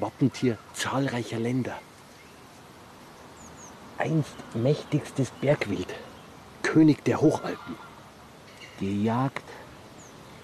Wappentier 0.00 0.58
zahlreicher 0.74 1.38
Länder. 1.38 1.78
Einst 3.98 4.36
mächtigstes 4.54 5.30
Bergwild, 5.40 5.92
König 6.62 7.04
der 7.04 7.20
Hochalpen. 7.20 7.76
Gejagt 8.78 9.42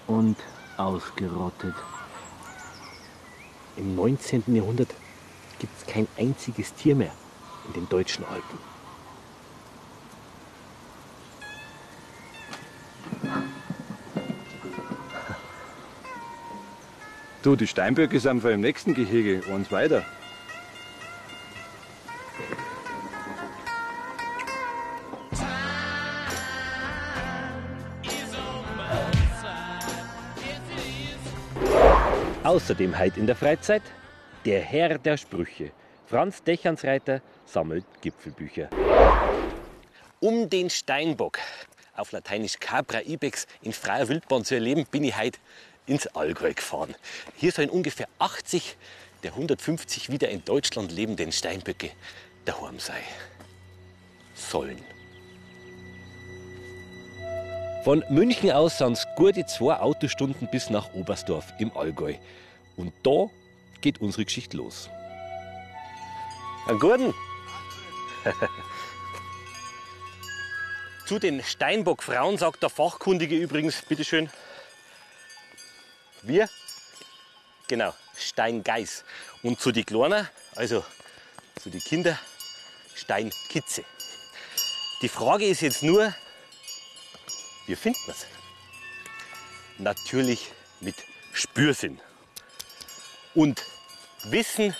und 0.07 0.35
ausgerottet. 0.77 1.75
Im 3.77 3.95
19. 3.95 4.43
Jahrhundert 4.47 4.93
gibt 5.59 5.73
es 5.77 5.85
kein 5.85 6.07
einziges 6.17 6.73
Tier 6.73 6.95
mehr 6.95 7.13
in 7.67 7.73
den 7.73 7.89
deutschen 7.89 8.25
Alpen. 8.25 8.74
Du, 17.45 17.55
die 17.55 17.67
Steinböcke 17.67 18.19
sind 18.19 18.41
vor 18.41 18.49
dem 18.49 18.61
nächsten 18.61 18.95
Gehege, 18.95 19.43
eins 19.53 19.71
weiter. 19.71 20.03
Außerdem 32.43 32.97
heute 32.97 33.19
in 33.19 33.27
der 33.27 33.35
Freizeit 33.35 33.83
der 34.43 34.61
Herr 34.61 34.97
der 34.97 35.17
Sprüche. 35.17 35.69
Franz 36.07 36.41
Dächernsreiter 36.41 37.21
sammelt 37.45 37.85
Gipfelbücher. 38.01 38.69
Um 40.19 40.49
den 40.49 40.71
Steinbock, 40.71 41.37
auf 41.95 42.11
Lateinisch 42.11 42.59
Capra 42.59 43.01
ibex, 43.01 43.45
in 43.61 43.71
freier 43.71 44.07
Wildbahn 44.07 44.43
zu 44.43 44.55
erleben, 44.55 44.87
bin 44.89 45.03
ich 45.03 45.15
heute 45.15 45.37
ins 45.85 46.07
Allgäu 46.07 46.53
gefahren. 46.53 46.95
Hier 47.35 47.51
sollen 47.51 47.69
ungefähr 47.69 48.07
80 48.19 48.75
der 49.23 49.31
150 49.31 50.11
wieder 50.11 50.29
in 50.29 50.45
Deutschland 50.45 50.91
lebenden 50.91 51.31
Steinböcke 51.31 51.91
daheim 52.45 52.79
sein. 52.79 53.03
Sollen. 54.35 54.81
Von 57.83 58.03
München 58.09 58.51
aus 58.51 58.79
sind 58.79 58.93
es 58.93 59.05
gute 59.15 59.45
zwei 59.45 59.75
Autostunden 59.77 60.47
bis 60.49 60.69
nach 60.69 60.93
Oberstdorf 60.93 61.45
im 61.59 61.75
Allgäu. 61.77 62.15
Und 62.77 62.93
da 63.03 63.29
geht 63.81 64.01
unsere 64.01 64.25
Geschichte 64.25 64.57
los. 64.57 64.89
Einen 66.67 66.79
guten. 66.79 67.13
Zu 71.05 71.19
den 71.19 71.43
Steinbock-Frauen 71.43 72.39
sagt 72.39 72.63
der 72.63 72.71
Fachkundige 72.71 73.35
übrigens, 73.35 73.83
bitteschön, 73.83 74.31
wir, 76.27 76.49
genau, 77.67 77.93
Steingeiß. 78.17 79.03
Und 79.43 79.59
zu 79.59 79.71
die 79.71 79.83
Kleinen, 79.83 80.27
also 80.55 80.83
zu 81.61 81.69
die 81.69 81.79
Kinder, 81.79 82.19
Steinkitze. 82.95 83.83
Die 85.01 85.09
Frage 85.09 85.45
ist 85.45 85.61
jetzt 85.61 85.83
nur, 85.83 86.13
wie 87.67 87.75
findet 87.75 88.01
man 88.07 88.15
es? 88.15 88.25
Natürlich 89.77 90.51
mit 90.79 90.95
Spürsinn 91.33 91.99
und 93.33 93.63
Wissen 94.23 94.75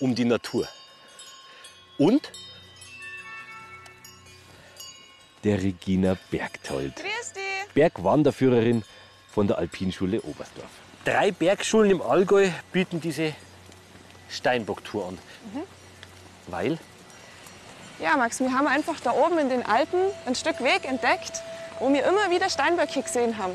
um 0.00 0.14
die 0.14 0.24
Natur. 0.24 0.68
Und 1.98 2.30
der 5.42 5.62
Regina 5.62 6.16
Bergtold. 6.30 6.96
Grüß 6.96 7.32
dich. 7.32 7.72
Bergwanderführerin 7.74 8.84
von 9.36 9.46
der 9.46 9.58
Alpinschule 9.58 10.22
Oberstdorf. 10.22 10.70
Drei 11.04 11.30
Bergschulen 11.30 11.90
im 11.90 12.00
Allgäu 12.00 12.48
bieten 12.72 13.02
diese 13.02 13.34
Steinbocktour 14.30 15.08
an. 15.08 15.18
Weil? 16.46 16.78
Ja, 17.98 18.16
Max, 18.16 18.40
wir 18.40 18.50
haben 18.50 18.66
einfach 18.66 18.98
da 19.00 19.10
oben 19.10 19.36
in 19.36 19.50
den 19.50 19.66
Alpen 19.66 20.00
ein 20.24 20.34
Stück 20.34 20.60
Weg 20.64 20.86
entdeckt, 20.86 21.42
wo 21.80 21.92
wir 21.92 22.02
immer 22.06 22.30
wieder 22.30 22.48
Steinböcke 22.48 23.02
gesehen 23.02 23.36
haben. 23.36 23.52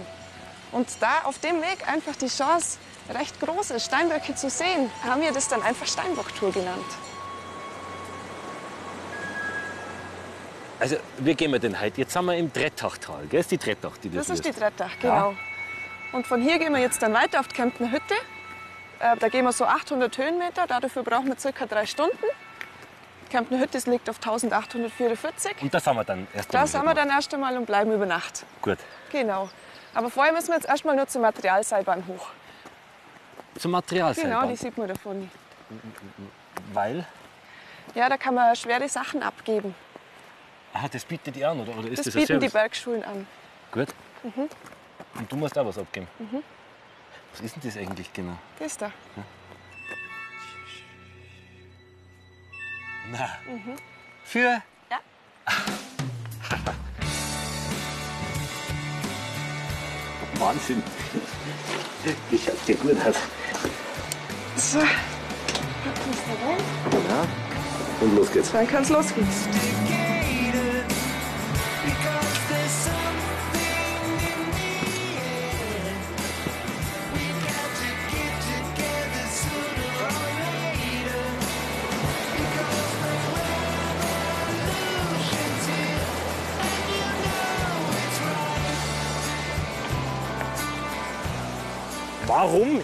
Und 0.71 0.87
da 0.99 1.23
auf 1.23 1.39
dem 1.39 1.63
Weg 1.63 1.87
einfach 1.91 2.15
die 2.15 2.27
Chance 2.27 2.77
recht 3.09 3.39
groß 3.39 3.71
ist, 3.71 3.87
Steinböcke 3.87 4.35
zu 4.35 4.51
sehen, 4.51 4.91
haben 5.03 5.23
wir 5.23 5.31
das 5.31 5.47
dann 5.47 5.63
einfach 5.63 5.87
Steinbocktour 5.87 6.51
genannt. 6.51 6.85
Also, 10.79 10.97
wie 11.17 11.33
gehen 11.33 11.51
wir 11.51 11.59
denn 11.59 11.79
heute? 11.81 12.01
Jetzt 12.01 12.13
sind 12.13 12.25
wir 12.25 12.35
im 12.35 12.53
Trettachtal, 12.53 13.25
gell? 13.27 13.39
Das 13.39 13.45
ist 13.45 13.51
die 13.51 13.57
Trettach, 13.57 13.97
die 13.97 14.09
das, 14.11 14.27
Das 14.27 14.35
ist 14.35 14.45
die. 14.45 14.51
Trettach, 14.51 14.91
genau. 14.99 15.35
Und 16.11 16.27
von 16.27 16.41
hier 16.41 16.59
gehen 16.59 16.73
wir 16.73 16.81
jetzt 16.81 17.01
dann 17.01 17.13
weiter 17.13 17.39
auf 17.39 17.47
die 17.47 17.55
Kemptner 17.55 17.91
Hütte. 17.91 18.13
Äh, 18.99 19.17
da 19.17 19.29
gehen 19.29 19.45
wir 19.45 19.51
so 19.51 19.65
800 19.65 20.15
Höhenmeter, 20.17 20.67
dafür 20.67 21.03
brauchen 21.03 21.27
wir 21.27 21.37
circa 21.39 21.65
drei 21.65 21.85
Stunden. 21.85 22.17
Die 23.25 23.29
Kemptner 23.31 23.59
Hütte 23.59 23.77
liegt 23.89 24.09
auf 24.09 24.17
1844. 24.17 25.61
Und 25.61 25.73
da 25.73 25.79
sind 25.79 25.95
wir 25.95 26.03
dann 26.03 26.27
erst 26.33 26.53
Da 26.53 26.59
einmal 26.59 26.67
sind 26.67 26.85
wir 26.85 26.93
dann 26.93 27.09
erst 27.09 27.33
einmal 27.33 27.57
und 27.57 27.65
bleiben 27.65 27.91
über 27.93 28.05
Nacht. 28.05 28.45
Gut. 28.61 28.77
Genau. 29.11 29.49
Aber 29.93 30.09
vorher 30.09 30.33
müssen 30.33 30.49
wir 30.49 30.55
jetzt 30.55 30.67
erstmal 30.67 30.95
nur 30.95 31.07
zur 31.07 31.21
Materialseilbahn 31.21 32.05
hoch. 32.07 32.27
Zum 33.57 33.71
Material 33.71 34.13
Genau, 34.13 34.45
die 34.47 34.55
sieht 34.55 34.77
man 34.77 34.87
davon. 34.87 35.29
Weil? 36.73 37.05
Ja, 37.95 38.07
da 38.07 38.17
kann 38.17 38.33
man 38.35 38.55
schwere 38.55 38.87
Sachen 38.87 39.21
abgeben. 39.23 39.75
Ah, 40.73 40.87
das 40.89 41.03
bietet 41.03 41.35
die 41.35 41.43
an, 41.43 41.59
oder? 41.59 41.77
oder 41.77 41.89
ist 41.89 41.99
Das 42.05 42.13
das, 42.13 42.15
bieten 42.15 42.39
die? 42.39 42.47
Bergschulen 42.47 43.03
an. 43.03 43.27
Gut. 43.71 43.89
Und 45.15 45.31
du 45.31 45.35
musst 45.35 45.57
auch 45.57 45.65
was 45.65 45.77
abgeben. 45.77 46.07
Was 47.31 47.41
ist 47.41 47.55
denn 47.55 47.63
das 47.63 47.77
eigentlich 47.77 48.11
genau? 48.13 48.37
Das 48.59 48.77
da. 48.77 48.91
Na. 53.11 53.29
Für? 54.23 54.61
Ja. 54.89 54.99
Wahnsinn. 60.39 60.83
Das 62.03 62.43
schaut 62.43 62.67
ja 62.67 62.75
gut 62.75 62.97
aus. 63.05 63.15
So. 64.55 64.79
Packen 64.79 66.13
da 66.27 66.33
rein. 66.47 66.59
Ja. 67.09 67.27
Und 68.01 68.15
los 68.15 68.31
geht's. 68.31 68.51
Dann 68.51 68.67
kann's 68.67 68.89
losgehen. 68.89 69.27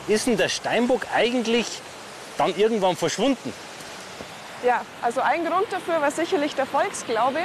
Ist 0.08 0.28
denn 0.28 0.38
der 0.38 0.50
Steinbock 0.50 1.08
eigentlich 1.14 1.82
dann 2.38 2.56
irgendwann 2.56 2.96
verschwunden? 2.96 3.54
Ja, 4.64 4.82
also 5.02 5.22
ein 5.22 5.46
Grund 5.46 5.68
dafür 5.72 6.02
war 6.02 6.12
sicherlich 6.12 6.56
der 6.56 6.66
Volksglaube, 6.66 7.40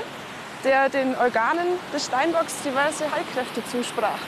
der 0.64 0.88
den 0.88 1.16
Organen 1.16 1.66
des 1.94 2.06
Steinbocks 2.06 2.54
diverse 2.64 3.04
Heilkräfte 3.10 3.62
zusprach. 3.70 4.18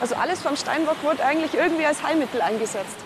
Also 0.00 0.16
alles 0.16 0.42
vom 0.42 0.56
Steinbock 0.56 1.02
wurde 1.02 1.24
eigentlich 1.24 1.54
irgendwie 1.54 1.86
als 1.86 2.02
Heilmittel 2.02 2.40
eingesetzt. 2.42 2.96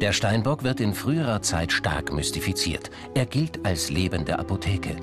Der 0.00 0.12
Steinbock 0.12 0.64
wird 0.64 0.80
in 0.80 0.92
früherer 0.92 1.40
Zeit 1.40 1.72
stark 1.72 2.12
mystifiziert. 2.12 2.90
Er 3.14 3.26
gilt 3.26 3.64
als 3.64 3.90
lebende 3.90 4.38
Apotheke. 4.38 4.96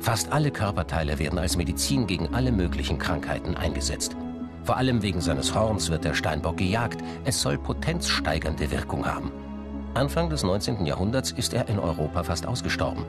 Fast 0.00 0.32
alle 0.32 0.50
Körperteile 0.50 1.18
werden 1.18 1.38
als 1.38 1.56
Medizin 1.56 2.06
gegen 2.06 2.32
alle 2.32 2.52
möglichen 2.52 2.98
Krankheiten 2.98 3.56
eingesetzt. 3.56 4.16
Vor 4.66 4.76
allem 4.76 5.00
wegen 5.00 5.20
seines 5.20 5.54
Horns 5.54 5.90
wird 5.90 6.04
der 6.04 6.14
Steinbock 6.14 6.56
gejagt. 6.56 7.00
Es 7.24 7.40
soll 7.40 7.56
potenzsteigernde 7.56 8.68
Wirkung 8.72 9.06
haben. 9.06 9.30
Anfang 9.94 10.28
des 10.28 10.42
19. 10.42 10.84
Jahrhunderts 10.84 11.30
ist 11.30 11.54
er 11.54 11.68
in 11.68 11.78
Europa 11.78 12.24
fast 12.24 12.48
ausgestorben. 12.48 13.04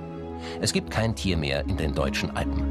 Es 0.61 0.71
gibt 0.71 0.91
kein 0.91 1.15
Tier 1.15 1.35
mehr 1.35 1.67
in 1.67 1.75
den 1.75 1.95
deutschen 1.95 2.29
Alpen. 2.37 2.63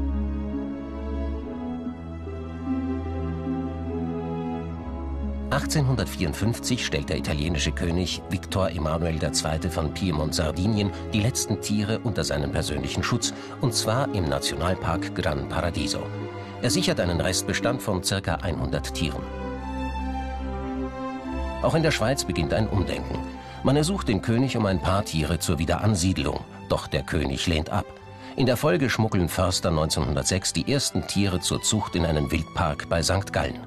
(1854) 5.49 6.85
stellt 6.85 7.09
der 7.09 7.17
italienische 7.17 7.73
König 7.73 8.21
Viktor 8.29 8.69
Emanuel 8.69 9.21
II. 9.21 9.69
von 9.69 9.93
Piemont-Sardinien 9.93 10.91
die 11.11 11.19
letzten 11.19 11.59
Tiere 11.59 11.99
unter 11.99 12.23
seinen 12.23 12.53
persönlichen 12.53 13.03
Schutz, 13.03 13.33
und 13.59 13.73
zwar 13.73 14.13
im 14.15 14.29
Nationalpark 14.29 15.13
Gran 15.13 15.49
Paradiso. 15.49 15.99
Er 16.61 16.71
sichert 16.71 16.99
einen 16.99 17.21
Restbestand 17.21 17.81
von 17.81 18.01
ca. 18.01 18.35
100 18.35 18.93
Tieren. 18.93 19.21
Auch 21.61 21.75
in 21.75 21.83
der 21.83 21.91
Schweiz 21.91 22.23
beginnt 22.25 22.53
ein 22.53 22.67
Umdenken. 22.67 23.19
Man 23.63 23.75
ersucht 23.75 24.07
den 24.07 24.21
König 24.21 24.57
um 24.57 24.65
ein 24.65 24.81
paar 24.81 25.05
Tiere 25.05 25.39
zur 25.39 25.59
Wiederansiedlung, 25.59 26.39
doch 26.69 26.87
der 26.87 27.03
König 27.03 27.45
lehnt 27.47 27.69
ab. 27.69 27.85
In 28.35 28.45
der 28.45 28.57
Folge 28.57 28.89
schmuggeln 28.89 29.29
Förster 29.29 29.69
1906 29.69 30.53
die 30.53 30.71
ersten 30.71 31.05
Tiere 31.07 31.39
zur 31.39 31.61
Zucht 31.61 31.95
in 31.95 32.05
einen 32.05 32.31
Wildpark 32.31 32.87
bei 32.89 33.01
St. 33.01 33.33
Gallen. 33.33 33.65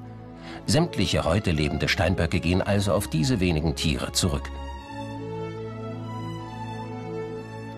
Sämtliche 0.65 1.23
heute 1.23 1.51
lebende 1.51 1.87
Steinböcke 1.87 2.39
gehen 2.39 2.61
also 2.61 2.93
auf 2.93 3.07
diese 3.07 3.39
wenigen 3.39 3.75
Tiere 3.75 4.11
zurück. 4.11 4.49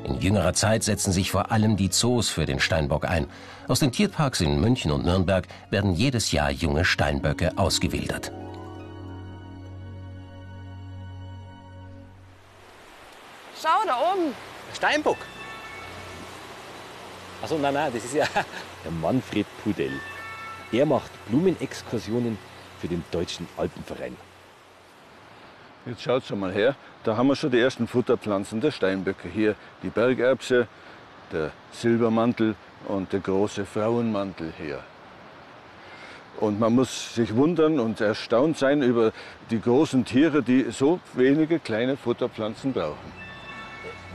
In 0.03 0.19
jüngerer 0.19 0.53
Zeit 0.53 0.83
setzen 0.83 1.13
sich 1.13 1.31
vor 1.31 1.51
allem 1.51 1.77
die 1.77 1.89
Zoos 1.89 2.29
für 2.29 2.45
den 2.45 2.59
Steinbock 2.59 3.05
ein. 3.05 3.27
Aus 3.69 3.79
den 3.79 3.91
Tierparks 3.91 4.41
in 4.41 4.59
München 4.59 4.91
und 4.91 5.05
Nürnberg 5.05 5.47
werden 5.69 5.93
jedes 5.93 6.31
Jahr 6.33 6.51
junge 6.51 6.83
Steinböcke 6.83 7.57
ausgewildert. 7.57 8.31
Schau 13.61 13.87
da 13.87 13.97
oben. 14.11 14.33
Steinbock. 14.75 15.17
Achso, 17.41 17.57
nein, 17.57 17.73
nein, 17.73 17.91
das 17.93 18.03
ist 18.03 18.13
ja 18.13 18.25
der 18.83 18.91
Manfred 18.91 19.45
Pudel. 19.63 19.91
Er 20.73 20.85
macht 20.85 21.11
Blumenexkursionen 21.27 22.37
für 22.81 22.89
den 22.89 23.03
Deutschen 23.11 23.47
Alpenverein. 23.55 24.17
Jetzt 25.85 26.01
schaut's 26.01 26.29
mal 26.29 26.53
her, 26.53 26.75
da 27.03 27.17
haben 27.17 27.27
wir 27.27 27.35
schon 27.35 27.51
die 27.51 27.59
ersten 27.59 27.87
Futterpflanzen 27.87 28.61
der 28.61 28.71
Steinböcke. 28.71 29.27
Hier 29.27 29.55
die 29.81 29.89
Bergerbse, 29.89 30.67
der 31.29 31.51
Silbermantel 31.73 32.55
und 32.87 33.11
der 33.11 33.19
große 33.19 33.65
Frauenmantel 33.65 34.53
hier. 34.57 34.79
Und 36.39 36.57
man 36.57 36.73
muss 36.73 37.13
sich 37.15 37.35
wundern 37.35 37.81
und 37.81 37.99
erstaunt 37.99 38.57
sein 38.57 38.81
über 38.81 39.11
die 39.49 39.59
großen 39.59 40.05
Tiere, 40.05 40.41
die 40.41 40.71
so 40.71 41.01
wenige 41.13 41.59
kleine 41.59 41.97
Futterpflanzen 41.97 42.71
brauchen. 42.71 43.11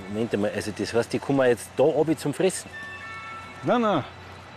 Moment 0.09 0.41
mal, 0.41 0.51
also 0.55 0.73
das 0.77 0.95
heißt, 0.95 1.13
die 1.13 1.19
kommen 1.19 1.47
jetzt 1.47 1.69
da 1.77 1.83
oben 1.83 2.17
zum 2.17 2.33
Fressen. 2.33 2.71
Na, 3.65 3.79
na, 3.79 4.05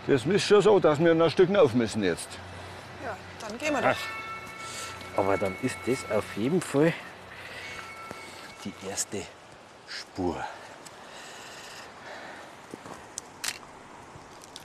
das 0.06 0.24
ist 0.24 0.46
schon 0.46 0.62
so, 0.62 0.80
dass 0.80 0.98
wir 0.98 1.14
noch 1.14 1.26
ein 1.26 1.30
Stück 1.30 1.54
auf 1.56 1.74
müssen 1.74 2.02
jetzt. 2.02 2.28
Ja, 3.04 3.14
dann 3.38 3.58
gehen 3.58 3.74
wir 3.74 3.82
doch. 3.82 4.21
Aber 5.16 5.36
dann 5.36 5.56
ist 5.62 5.76
das 5.86 6.10
auf 6.10 6.24
jeden 6.36 6.60
Fall 6.60 6.92
die 8.64 8.72
erste 8.88 9.22
Spur. 9.86 10.36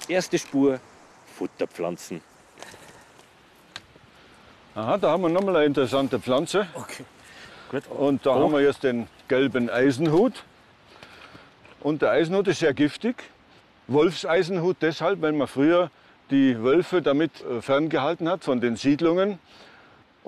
Erste 0.08 0.40
Spur, 0.40 0.80
Futterpflanzen. 1.36 2.22
Aha, 4.74 4.98
da 4.98 5.12
haben 5.12 5.24
wir 5.24 5.30
nochmal 5.30 5.58
eine 5.58 5.66
interessante 5.66 6.20
Pflanze. 6.20 6.68
Okay. 6.74 7.04
Gut. 7.72 7.88
Und 7.88 8.26
da 8.26 8.36
haben 8.36 8.54
wir 8.54 8.62
jetzt 8.62 8.84
den 8.84 9.08
gelben 9.28 9.70
Eisenhut. 9.70 10.44
Und 11.82 12.02
der 12.02 12.12
Eisenhut 12.12 12.48
ist 12.48 12.60
sehr 12.60 12.74
giftig. 12.74 13.16
Wolfseisenhut 13.88 14.78
deshalb, 14.82 15.22
weil 15.22 15.34
man 15.34 15.48
früher 15.48 15.92
die 16.30 16.62
Wölfe 16.62 17.02
damit 17.02 17.32
äh, 17.42 17.62
ferngehalten 17.62 18.30
hat 18.30 18.44
von 18.44 18.62
den 18.62 18.76
Siedlungen. 18.76 19.40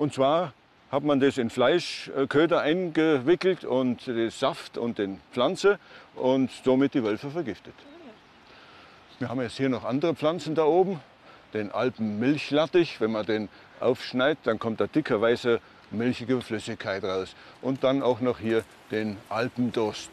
Und 0.00 0.14
zwar 0.14 0.54
hat 0.90 1.04
man 1.04 1.20
das 1.20 1.36
in 1.36 1.50
Fleischköder 1.50 2.62
eingewickelt 2.62 3.66
und 3.66 4.06
den 4.06 4.30
Saft 4.30 4.78
und 4.78 4.96
den 4.96 5.20
Pflanze 5.30 5.78
und 6.14 6.50
somit 6.64 6.94
die 6.94 7.04
Wölfe 7.04 7.28
vergiftet. 7.28 7.74
Wir 9.18 9.28
haben 9.28 9.42
jetzt 9.42 9.58
hier 9.58 9.68
noch 9.68 9.84
andere 9.84 10.14
Pflanzen 10.14 10.54
da 10.54 10.64
oben. 10.64 11.00
Den 11.52 11.70
Alpenmilchlattich, 11.70 12.98
wenn 13.02 13.12
man 13.12 13.26
den 13.26 13.50
aufschneidet, 13.78 14.38
dann 14.44 14.58
kommt 14.58 14.80
da 14.80 14.86
dicker 14.86 15.20
weiße 15.20 15.60
milchige 15.90 16.40
Flüssigkeit 16.40 17.04
raus. 17.04 17.36
Und 17.60 17.84
dann 17.84 18.02
auch 18.02 18.20
noch 18.20 18.38
hier 18.38 18.64
den 18.90 19.18
Alpendurst. 19.28 20.08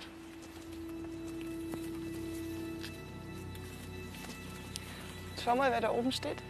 Schau 5.41 5.55
mal, 5.55 5.71
wer 5.71 5.79
da 5.79 5.91
oben 5.91 6.11
steht. 6.11 6.43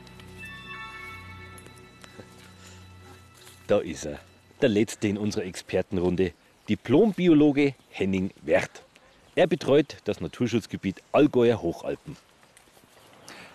Da 3.67 3.79
ist 3.79 4.05
er, 4.05 4.19
der 4.61 4.69
letzte 4.69 5.09
in 5.09 5.17
unserer 5.17 5.43
Expertenrunde, 5.43 6.31
Diplombiologe 6.69 7.75
Henning 7.89 8.31
Werth. 8.43 8.81
Er 9.35 9.45
betreut 9.45 9.97
das 10.05 10.21
Naturschutzgebiet 10.21 11.03
Allgäuer 11.11 11.61
Hochalpen. 11.61 12.15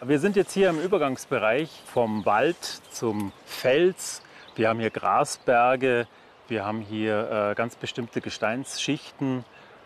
Wir 0.05 0.19
sind 0.19 0.37
jetzt 0.37 0.53
hier 0.53 0.69
im 0.69 0.79
Übergangsbereich 0.79 1.71
vom 1.87 2.27
Wald 2.27 2.57
zum 2.91 3.33
Fels. 3.47 4.21
Wir 4.55 4.69
haben 4.69 4.81
hier 4.81 4.91
Grasberge, 4.91 6.07
wir 6.47 6.63
haben 6.63 6.83
hier 6.83 7.51
äh, 7.53 7.55
ganz 7.55 7.77
bestimmte 7.77 8.21
Gesteinsschichten. 8.21 9.45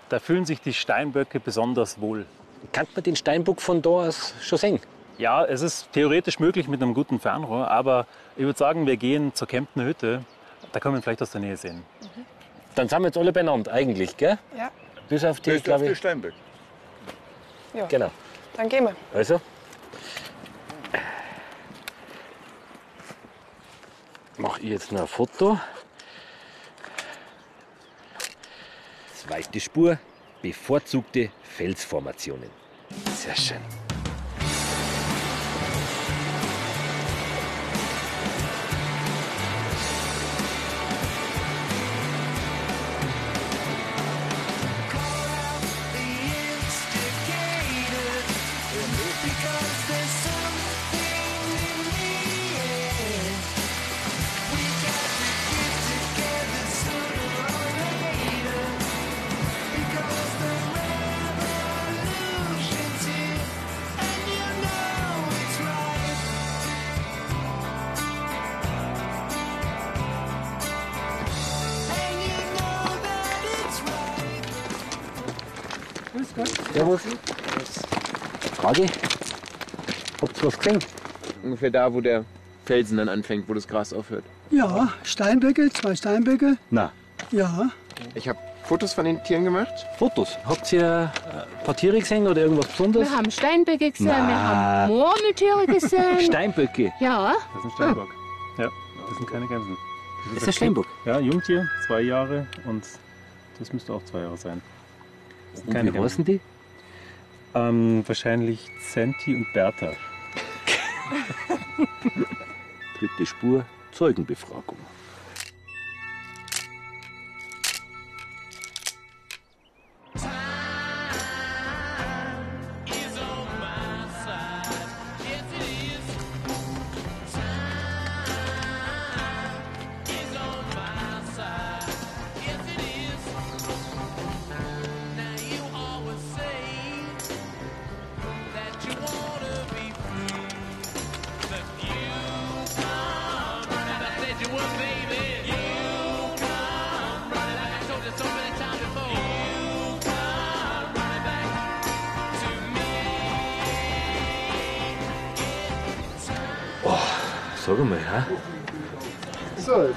Da 0.08 0.18
fühlen 0.18 0.44
sich 0.44 0.60
die 0.60 0.74
Steinböcke 0.74 1.38
besonders 1.38 2.00
wohl. 2.00 2.26
Kann 2.72 2.88
man 2.96 3.04
den 3.04 3.14
Steinbock 3.14 3.60
von 3.60 3.80
da 3.80 3.90
aus 3.90 4.34
schon 4.40 4.58
sehen? 4.58 4.80
Ja, 5.18 5.44
es 5.44 5.62
ist 5.62 5.90
theoretisch 5.92 6.38
möglich 6.38 6.68
mit 6.68 6.82
einem 6.82 6.92
guten 6.92 7.20
Fernrohr, 7.20 7.68
aber 7.70 8.06
ich 8.36 8.44
würde 8.44 8.58
sagen, 8.58 8.86
wir 8.86 8.96
gehen 8.96 9.34
zur 9.34 9.48
Kemptner 9.48 9.84
Hütte. 9.84 10.24
Da 10.72 10.80
können 10.80 10.94
wir 10.94 10.98
ihn 10.98 11.02
vielleicht 11.02 11.22
aus 11.22 11.30
der 11.30 11.40
Nähe 11.40 11.56
sehen. 11.56 11.82
Dann 12.74 12.88
sind 12.88 13.00
wir 13.00 13.06
jetzt 13.06 13.16
alle 13.16 13.32
beieinander 13.32 13.72
eigentlich, 13.72 14.16
gell? 14.16 14.38
Ja, 14.56 14.70
Bis 15.08 15.24
auf 15.24 15.40
die, 15.40 15.52
ist 15.52 15.70
auf 15.70 15.80
die. 15.82 15.94
Steinböcke. 15.94 16.34
ja. 17.72 17.86
Genau. 17.86 18.10
Dann 18.56 18.68
gehen 18.68 18.84
wir. 18.84 18.96
Also. 19.14 19.40
Mache 24.36 24.60
ich 24.60 24.68
jetzt 24.68 24.92
noch 24.92 25.02
ein 25.02 25.06
Foto. 25.06 25.58
Zweite 29.14 29.60
Spur, 29.60 29.98
bevorzugte 30.42 31.30
Felsformationen. 31.42 32.50
Sehr 33.14 33.34
schön. 33.34 33.85
Servus. 76.86 77.02
Frage. 78.54 78.86
Habt 80.22 80.38
ihr 80.38 80.44
was 80.46 80.58
gesehen? 80.58 80.78
Ungefähr 81.42 81.70
da, 81.70 81.92
wo 81.92 82.00
der 82.00 82.24
Felsen 82.64 82.98
dann 82.98 83.08
anfängt, 83.08 83.48
wo 83.48 83.54
das 83.54 83.66
Gras 83.66 83.92
aufhört. 83.92 84.24
Ja, 84.50 84.88
Steinböcke, 85.02 85.68
zwei 85.72 85.94
Steinböcke. 85.96 86.56
Na, 86.70 86.92
Ja, 87.32 87.70
Ich 88.14 88.28
habe 88.28 88.38
Fotos 88.64 88.92
von 88.94 89.04
den 89.04 89.22
Tieren 89.24 89.44
gemacht. 89.44 89.72
Fotos. 89.98 90.36
Habt 90.44 90.72
ihr 90.72 90.82
äh, 90.82 91.58
ein 91.58 91.64
paar 91.64 91.76
Tiere 91.76 91.98
gesehen 91.98 92.26
oder 92.26 92.42
irgendwas 92.42 92.66
Besonderes? 92.68 93.10
Wir 93.10 93.16
haben 93.16 93.30
Steinböcke 93.30 93.90
gesehen, 93.90 94.06
wir 94.06 94.14
Na. 94.18 94.84
haben 94.86 94.92
Murmeltiere 94.92 95.66
gesehen. 95.66 96.20
Steinböcke. 96.24 96.92
ja, 97.00 97.32
Das 97.54 97.64
ist 97.64 97.64
ein 97.64 97.70
Steinbock. 97.76 98.08
Ja, 98.58 98.68
das 99.08 99.16
sind 99.18 99.30
keine 99.30 99.46
Gänse. 99.46 99.68
Das 100.34 100.42
ist 100.42 100.48
ein 100.48 100.52
Steinbock. 100.52 100.86
Ja, 101.04 101.18
Jungtier, 101.20 101.68
zwei 101.86 102.00
Jahre 102.02 102.46
und 102.64 102.84
das 103.58 103.72
müsste 103.72 103.92
auch 103.92 104.04
zwei 104.04 104.20
Jahre 104.20 104.36
sein. 104.36 104.60
Das 105.52 105.60
sind 105.60 105.68
Und 105.68 105.74
keine 105.74 105.94
wie 105.94 105.98
heißen 106.00 106.24
die? 106.24 106.40
Ähm, 107.56 108.04
wahrscheinlich 108.06 108.68
Zenti 108.80 109.34
und 109.34 109.50
Bertha. 109.54 109.94
Dritte 112.98 113.24
Spur, 113.24 113.64
Zeugenbefragung. 113.92 114.76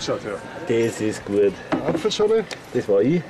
So, 0.09 0.15
jetzt 0.15 0.23
schaut 0.23 0.23
her. 0.23 0.87
Das 0.87 1.01
ist 1.01 1.25
gut. 1.25 1.53
Apfelschorle. 1.87 2.43
Das 2.73 2.89
war 2.89 3.01
ich. 3.01 3.21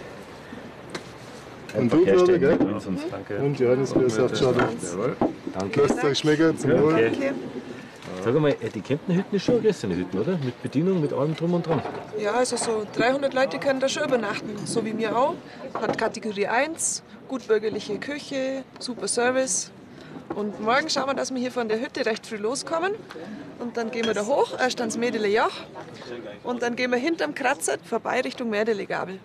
Und 1.76 1.92
du, 1.92 2.06
glaube 2.06 2.34
ich, 2.34 2.40
gell? 2.40 2.58
Danke. 3.12 3.38
Und 3.38 3.60
Johannisbeersaftschorle. 3.60 4.70
Danke. 5.58 5.82
Lasst 5.82 6.04
euch 6.04 6.18
schmecken. 6.20 6.58
Zum 6.58 6.72
Wohl. 6.72 6.94
Okay. 6.94 7.34
Sag 8.24 8.34
mal, 8.40 8.54
die 8.54 8.82
Kemptenhütten 8.82 9.36
ist 9.36 9.44
schon 9.44 9.56
eine 9.56 9.64
größere 9.64 9.96
Hütten, 9.96 10.20
oder? 10.20 10.38
Mit 10.44 10.62
Bedienung, 10.62 11.02
mit 11.02 11.14
allem 11.14 11.36
drum 11.36 11.54
und 11.54 11.68
dran. 11.68 11.82
Ja, 12.18 12.32
also 12.32 12.56
so 12.56 12.86
300 12.96 13.34
Leute 13.34 13.60
können 13.60 13.80
da 13.80 13.88
schon 13.88 14.04
übernachten, 14.04 14.56
so 14.66 14.84
wie 14.86 14.94
mir 14.94 15.16
auch. 15.16 15.36
Hat 15.74 15.98
Kategorie 15.98 16.48
1, 16.48 17.04
gut 17.28 17.48
bürgerliche 17.48 17.98
Küche, 17.98 18.64
super 18.80 19.08
Service. 19.08 19.72
Und 20.36 20.60
morgen 20.62 20.90
schauen 20.90 21.08
wir, 21.08 21.14
dass 21.16 21.34
wir 21.34 21.40
hier 21.40 21.52
von 21.52 21.68
der 21.68 21.80
Hütte 21.82 22.06
recht 22.06 22.26
früh 22.26 22.38
loskommen. 22.38 22.94
Und 23.60 23.76
dann 23.78 23.92
gehen 23.92 24.06
wir 24.06 24.14
da 24.14 24.26
hoch, 24.26 24.58
erst 24.58 24.80
ans 24.80 24.98
Mädele 24.98 25.28
Joch. 25.28 25.52
Und 26.44 26.62
dann 26.62 26.76
gehen 26.76 26.92
wir 26.92 26.98
hinterm 26.98 27.36
Kratzer 27.36 27.78
vorbei 27.84 28.22
Richtung 28.22 28.50
Mädele 28.50 28.86
Gabel. 28.86 29.20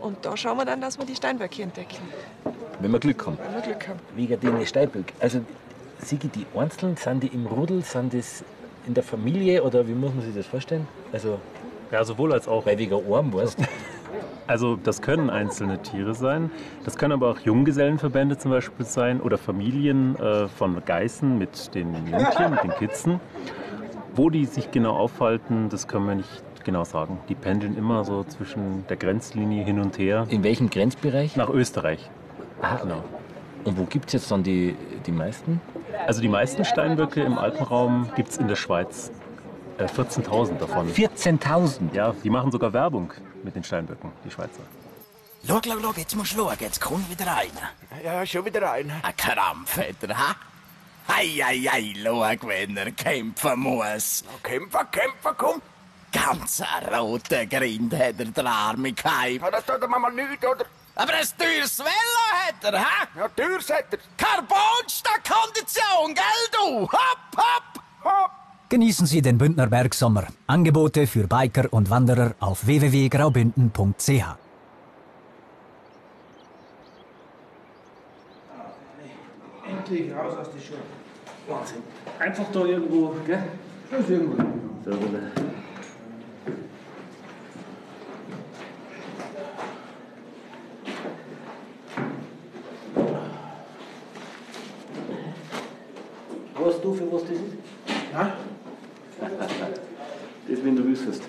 Und 0.00 0.24
da 0.24 0.36
schauen 0.36 0.58
wir 0.58 0.64
dann, 0.64 0.80
dass 0.80 0.98
wir 0.98 1.06
die 1.06 1.14
Steinböcke 1.14 1.62
entdecken, 1.62 1.98
Wenn 2.80 2.90
wir 2.90 2.98
Glück 2.98 3.24
haben. 3.26 3.38
wenn 3.42 3.54
wir 3.54 3.60
Glück 3.62 3.88
haben. 3.88 4.00
Wegen 4.16 4.40
den 4.40 4.66
Steinböck. 4.66 5.12
Also, 5.20 5.40
Sigi, 6.00 6.28
die 6.28 6.46
Einzelnen, 6.58 6.96
sind 6.96 7.22
die 7.22 7.28
im 7.28 7.46
Rudel, 7.46 7.82
sind 7.84 8.12
das 8.12 8.44
in 8.86 8.94
der 8.94 9.04
Familie 9.04 9.62
oder 9.62 9.86
wie 9.86 9.92
muss 9.92 10.12
man 10.12 10.24
sich 10.24 10.34
das 10.34 10.46
vorstellen? 10.46 10.88
Also, 11.12 11.38
Ja, 11.92 12.02
sowohl 12.04 12.32
als 12.32 12.48
auch. 12.48 12.66
weil 12.66 12.76
wegen 12.78 12.94
Arm, 12.94 13.32
weißt 13.32 13.60
du? 13.60 13.64
Also 14.46 14.76
das 14.76 15.02
können 15.02 15.30
einzelne 15.30 15.80
Tiere 15.82 16.14
sein. 16.14 16.50
Das 16.84 16.96
können 16.96 17.12
aber 17.12 17.30
auch 17.30 17.38
Junggesellenverbände 17.40 18.38
zum 18.38 18.50
Beispiel 18.50 18.84
sein 18.86 19.20
oder 19.20 19.38
Familien 19.38 20.16
äh, 20.16 20.48
von 20.48 20.82
Geißen 20.84 21.38
mit 21.38 21.74
den 21.74 21.94
Jungtieren, 21.94 22.50
mit 22.52 22.62
den 22.62 22.74
Kitzen. 22.74 23.20
Wo 24.14 24.28
die 24.30 24.44
sich 24.44 24.70
genau 24.70 24.94
aufhalten, 24.96 25.68
das 25.70 25.88
können 25.88 26.06
wir 26.06 26.14
nicht 26.16 26.42
genau 26.64 26.84
sagen. 26.84 27.18
Die 27.28 27.34
pendeln 27.34 27.76
immer 27.76 28.04
so 28.04 28.24
zwischen 28.24 28.84
der 28.88 28.96
Grenzlinie 28.96 29.64
hin 29.64 29.80
und 29.80 29.98
her 29.98 30.26
In 30.28 30.44
welchem 30.44 30.70
Grenzbereich? 30.70 31.36
nach 31.36 31.48
Österreich. 31.48 32.10
Ah, 32.60 32.76
Genau. 32.82 33.02
Und 33.64 33.78
wo 33.78 33.84
gibt 33.84 34.06
es 34.06 34.12
jetzt 34.14 34.30
dann 34.30 34.42
die, 34.42 34.74
die 35.06 35.12
meisten? 35.12 35.60
Also 36.06 36.20
die 36.20 36.28
meisten 36.28 36.64
Steinböcke 36.64 37.22
im 37.22 37.38
Alpenraum 37.38 38.08
gibt 38.16 38.30
es 38.30 38.36
in 38.36 38.48
der 38.48 38.56
Schweiz. 38.56 39.12
Äh, 39.78 39.84
14.000 39.84 40.58
davon. 40.58 40.92
14.000. 40.92 41.94
Ja, 41.94 42.12
die 42.12 42.30
machen 42.30 42.50
sogar 42.52 42.72
Werbung 42.72 43.12
mit 43.42 43.54
den 43.54 43.64
Steinböcken, 43.64 44.12
die 44.24 44.30
Schweizer. 44.30 44.62
Schau, 45.46 45.60
schau, 45.64 45.78
schau, 45.80 45.92
jetzt 45.96 46.14
musst 46.14 46.32
du 46.32 46.36
schauen, 46.38 46.56
jetzt 46.60 46.80
kommt 46.80 47.10
wieder 47.10 47.34
einer. 47.34 47.70
Ja, 48.04 48.24
schon 48.24 48.44
wieder 48.44 48.70
einer. 48.70 48.94
Ein 49.02 49.16
Krampfetter, 49.16 50.16
ha? 50.16 50.36
Ei, 51.08 51.42
ei, 51.44 51.68
ei, 51.70 51.94
schau, 52.02 52.20
wenn 52.46 52.76
er 52.76 52.92
kämpfen 52.92 53.58
muss. 53.58 54.22
Kämpfer, 54.42 54.84
Kämpfer, 54.84 55.34
komm. 55.36 55.60
Ganz 56.12 56.60
ein 56.60 56.94
roter 56.94 57.46
Grind 57.46 57.94
hat 57.94 58.20
er 58.20 58.26
der 58.26 58.46
Arme 58.46 58.92
gehabt. 58.92 59.40
Ja, 59.40 59.50
das 59.50 59.64
tut 59.64 59.82
ihm 59.82 59.90
mal 59.90 60.12
nichts, 60.12 60.46
oder? 60.46 60.66
Aber 60.94 61.14
ein 61.14 61.26
teures 61.38 61.78
Velo 61.78 62.46
hat 62.46 62.62
er, 62.62 62.78
ha? 62.78 63.08
Ja, 63.16 63.28
Türs 63.28 63.70
hat 63.70 63.86
er. 63.92 63.98
Carbon-Kondition, 64.18 66.14
gell 66.14 66.48
du? 66.52 66.82
Hopp, 66.82 67.36
hopp, 67.36 67.82
hopp. 68.04 68.41
Genießen 68.72 69.06
Sie 69.06 69.20
den 69.20 69.36
Bündner 69.36 69.66
Bergsommer. 69.66 70.28
Angebote 70.46 71.06
für 71.06 71.26
Biker 71.26 71.70
und 71.74 71.90
Wanderer 71.90 72.34
auf 72.40 72.64
www.graubünden.ch. 72.64 74.08
Endlich 79.68 80.14
raus 80.14 80.36
aus 80.40 80.50
der 80.54 80.58
Schule. 80.58 80.80
Wahnsinn. 81.46 81.82
Einfach 82.18 82.46
da 82.50 82.64
irgendwo, 82.64 83.14
gell? 83.26 83.42
Das 83.90 84.00
ist 84.00 84.08
irgendwo. 84.08 84.42
So, 84.86 84.90
oder? 84.90 85.20
Weißt 96.54 96.82
du, 96.82 96.94
für 96.94 97.12
was 97.12 97.22
das 97.24 97.32
ist? 97.32 97.42
Ja? 98.14 98.32
Das, 100.48 100.64
wenn 100.64 100.76
du 100.76 100.84
wüsstest. 100.84 101.22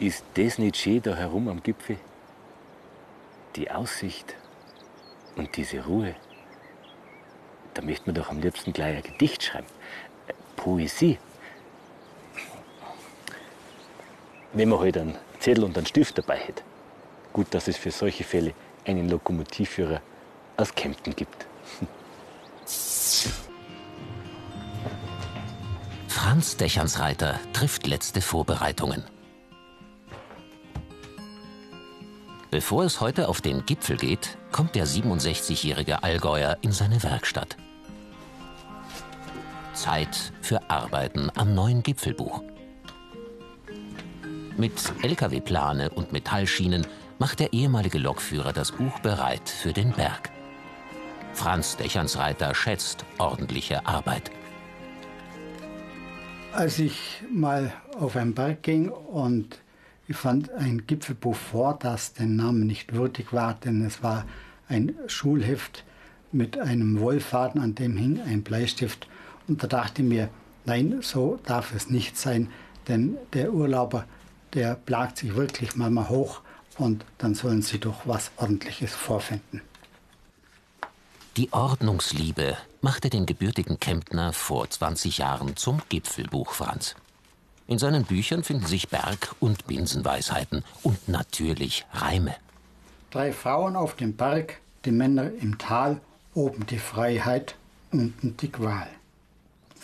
Ist 0.00 0.17
das 0.34 0.58
nicht 0.58 0.76
schön 0.76 1.02
da 1.02 1.14
herum 1.14 1.48
am 1.48 1.62
Gipfel? 1.62 1.98
Die 3.56 3.70
Aussicht 3.70 4.36
und 5.36 5.56
diese 5.56 5.84
Ruhe. 5.84 6.14
Da 7.74 7.82
möchte 7.82 8.06
man 8.06 8.14
doch 8.14 8.30
am 8.30 8.40
liebsten 8.40 8.72
gleich 8.72 8.96
ein 8.96 9.02
Gedicht 9.02 9.42
schreiben. 9.42 9.66
Äh, 10.26 10.32
Poesie. 10.56 11.18
Wenn 14.52 14.68
man 14.68 14.80
halt 14.80 14.96
einen 14.98 15.16
Zettel 15.38 15.64
und 15.64 15.76
einen 15.76 15.86
Stift 15.86 16.18
dabei 16.18 16.36
hätte. 16.36 16.62
Gut, 17.32 17.52
dass 17.52 17.68
es 17.68 17.76
für 17.76 17.90
solche 17.90 18.24
Fälle 18.24 18.54
einen 18.84 19.08
Lokomotivführer 19.08 20.00
aus 20.56 20.74
Kempten 20.74 21.14
gibt. 21.14 21.46
Franz 26.08 26.56
Dächernsreiter 26.56 27.38
trifft 27.52 27.86
letzte 27.86 28.20
Vorbereitungen. 28.20 29.04
Bevor 32.50 32.84
es 32.84 33.02
heute 33.02 33.28
auf 33.28 33.42
den 33.42 33.66
Gipfel 33.66 33.98
geht, 33.98 34.38
kommt 34.52 34.74
der 34.74 34.86
67-jährige 34.86 36.02
Allgäuer 36.02 36.56
in 36.62 36.72
seine 36.72 37.02
Werkstatt. 37.02 37.58
Zeit 39.74 40.32
für 40.40 40.70
Arbeiten 40.70 41.30
am 41.36 41.54
neuen 41.54 41.82
Gipfelbuch. 41.82 42.42
Mit 44.56 44.72
LKW-Plane 45.02 45.90
und 45.90 46.12
Metallschienen 46.12 46.86
macht 47.18 47.40
der 47.40 47.52
ehemalige 47.52 47.98
Lokführer 47.98 48.54
das 48.54 48.72
Buch 48.72 48.98
bereit 49.00 49.48
für 49.48 49.74
den 49.74 49.92
Berg. 49.92 50.30
Franz 51.34 51.76
Dächernsreiter 51.76 52.54
schätzt 52.54 53.04
ordentliche 53.18 53.86
Arbeit. 53.86 54.30
Als 56.52 56.78
ich 56.78 57.22
mal 57.30 57.72
auf 58.00 58.16
einen 58.16 58.34
Berg 58.34 58.62
ging 58.62 58.88
und 58.88 59.60
ich 60.08 60.16
fand 60.16 60.50
ein 60.52 60.86
Gipfelbuch 60.86 61.36
vor, 61.36 61.78
das 61.78 62.14
den 62.14 62.34
Namen 62.34 62.66
nicht 62.66 62.94
würdig 62.94 63.32
war, 63.34 63.54
denn 63.54 63.84
es 63.84 64.02
war 64.02 64.24
ein 64.66 64.94
Schulheft 65.06 65.84
mit 66.32 66.58
einem 66.58 66.98
Wollfaden, 66.98 67.60
an 67.60 67.74
dem 67.74 67.96
hing 67.96 68.20
ein 68.20 68.42
Bleistift. 68.42 69.06
Und 69.46 69.62
da 69.62 69.66
dachte 69.66 70.00
ich 70.00 70.08
mir, 70.08 70.30
nein, 70.64 71.00
so 71.02 71.38
darf 71.44 71.74
es 71.74 71.90
nicht 71.90 72.16
sein, 72.16 72.48
denn 72.88 73.18
der 73.34 73.52
Urlauber, 73.52 74.06
der 74.54 74.74
plagt 74.76 75.18
sich 75.18 75.36
wirklich 75.36 75.76
mal 75.76 75.90
mal 75.90 76.08
hoch 76.08 76.40
und 76.78 77.04
dann 77.18 77.34
sollen 77.34 77.60
sie 77.60 77.78
doch 77.78 78.06
was 78.06 78.30
Ordentliches 78.36 78.94
vorfinden. 78.94 79.60
Die 81.36 81.52
Ordnungsliebe 81.52 82.56
machte 82.80 83.10
den 83.10 83.26
gebürtigen 83.26 83.78
Kemptner 83.78 84.32
vor 84.32 84.68
20 84.70 85.18
Jahren 85.18 85.56
zum 85.56 85.82
Gipfelbuch 85.90 86.52
Franz. 86.52 86.96
In 87.68 87.78
seinen 87.78 88.04
Büchern 88.04 88.42
finden 88.44 88.64
sich 88.64 88.88
Berg- 88.88 89.36
und 89.40 89.66
Binsenweisheiten 89.66 90.64
und 90.82 91.06
natürlich 91.06 91.84
Reime. 91.92 92.34
Drei 93.10 93.30
Frauen 93.30 93.76
auf 93.76 93.94
dem 93.94 94.14
Berg, 94.14 94.58
die 94.86 94.90
Männer 94.90 95.30
im 95.42 95.58
Tal, 95.58 96.00
oben 96.32 96.64
die 96.66 96.78
Freiheit, 96.78 97.56
unten 97.92 98.38
die 98.38 98.50
Qual. 98.50 98.88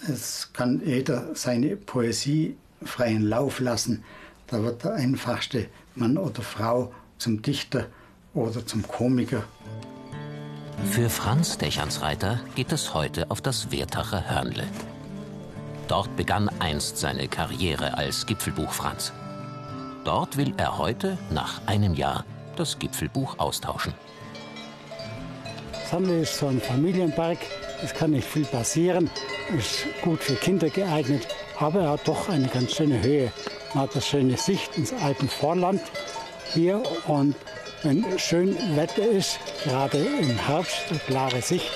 Es 0.09 0.51
kann 0.55 0.81
jeder 0.83 1.35
seine 1.35 1.77
Poesie 1.77 2.57
freien 2.83 3.23
Lauf 3.23 3.61
lassen. 3.61 4.03
Da 4.47 4.63
wird 4.63 4.83
der 4.85 4.95
einfachste 4.95 5.69
Mann 5.95 6.17
oder 6.17 6.41
Frau 6.41 6.91
zum 7.19 7.43
Dichter 7.43 7.87
oder 8.33 8.67
zum 8.67 8.89
Komiker. 8.89 9.45
Für 10.91 11.11
Franz 11.11 11.59
Dächernsreiter 11.59 12.41
geht 12.55 12.73
es 12.73 12.95
heute 12.95 13.31
auf 13.31 13.43
das 13.43 13.71
Wertacher 13.71 14.29
Hörnle. 14.29 14.67
Dort 15.89 16.17
begann 16.17 16.51
einst 16.61 16.99
seine 16.99 17.29
Karriere 17.29 17.97
als 17.97 18.25
Gipfelbuch 18.27 18.73
Franz. 18.73 19.13
Dort 20.05 20.37
will 20.37 20.53
er 20.57 20.79
heute, 20.79 21.19
nach 21.31 21.67
einem 21.67 21.95
Jahr, 21.95 22.25
das 22.57 22.79
Gipfelbuch 22.79 23.39
austauschen. 23.39 23.95
Sammle 25.91 26.21
ist 26.21 26.39
so 26.39 26.47
ein 26.47 26.61
Familienberg, 26.61 27.39
es 27.83 27.93
kann 27.93 28.13
nicht 28.13 28.27
viel 28.27 28.45
passieren, 28.45 29.11
ist 29.57 29.85
gut 30.03 30.23
für 30.23 30.35
Kinder 30.35 30.71
geeignet, 30.71 31.27
aber 31.59 31.83
er 31.83 31.91
hat 31.91 32.09
doch 32.09 32.29
eine 32.29 32.49
ganz 32.49 32.73
schöne 32.73 33.03
Höhe. 33.03 33.31
Man 33.75 33.85
hat 33.85 33.93
eine 33.93 34.03
schöne 34.03 34.37
Sicht 34.37 34.77
ins 34.79 34.93
Alpenvorland 34.93 35.83
hier 36.53 36.83
und 37.07 37.37
wenn 37.83 38.19
schön 38.19 38.57
Wetter 38.77 39.07
ist, 39.07 39.39
gerade 39.65 39.99
im 39.99 40.39
Herbst, 40.47 40.85
klare 41.07 41.43
Sicht, 41.43 41.71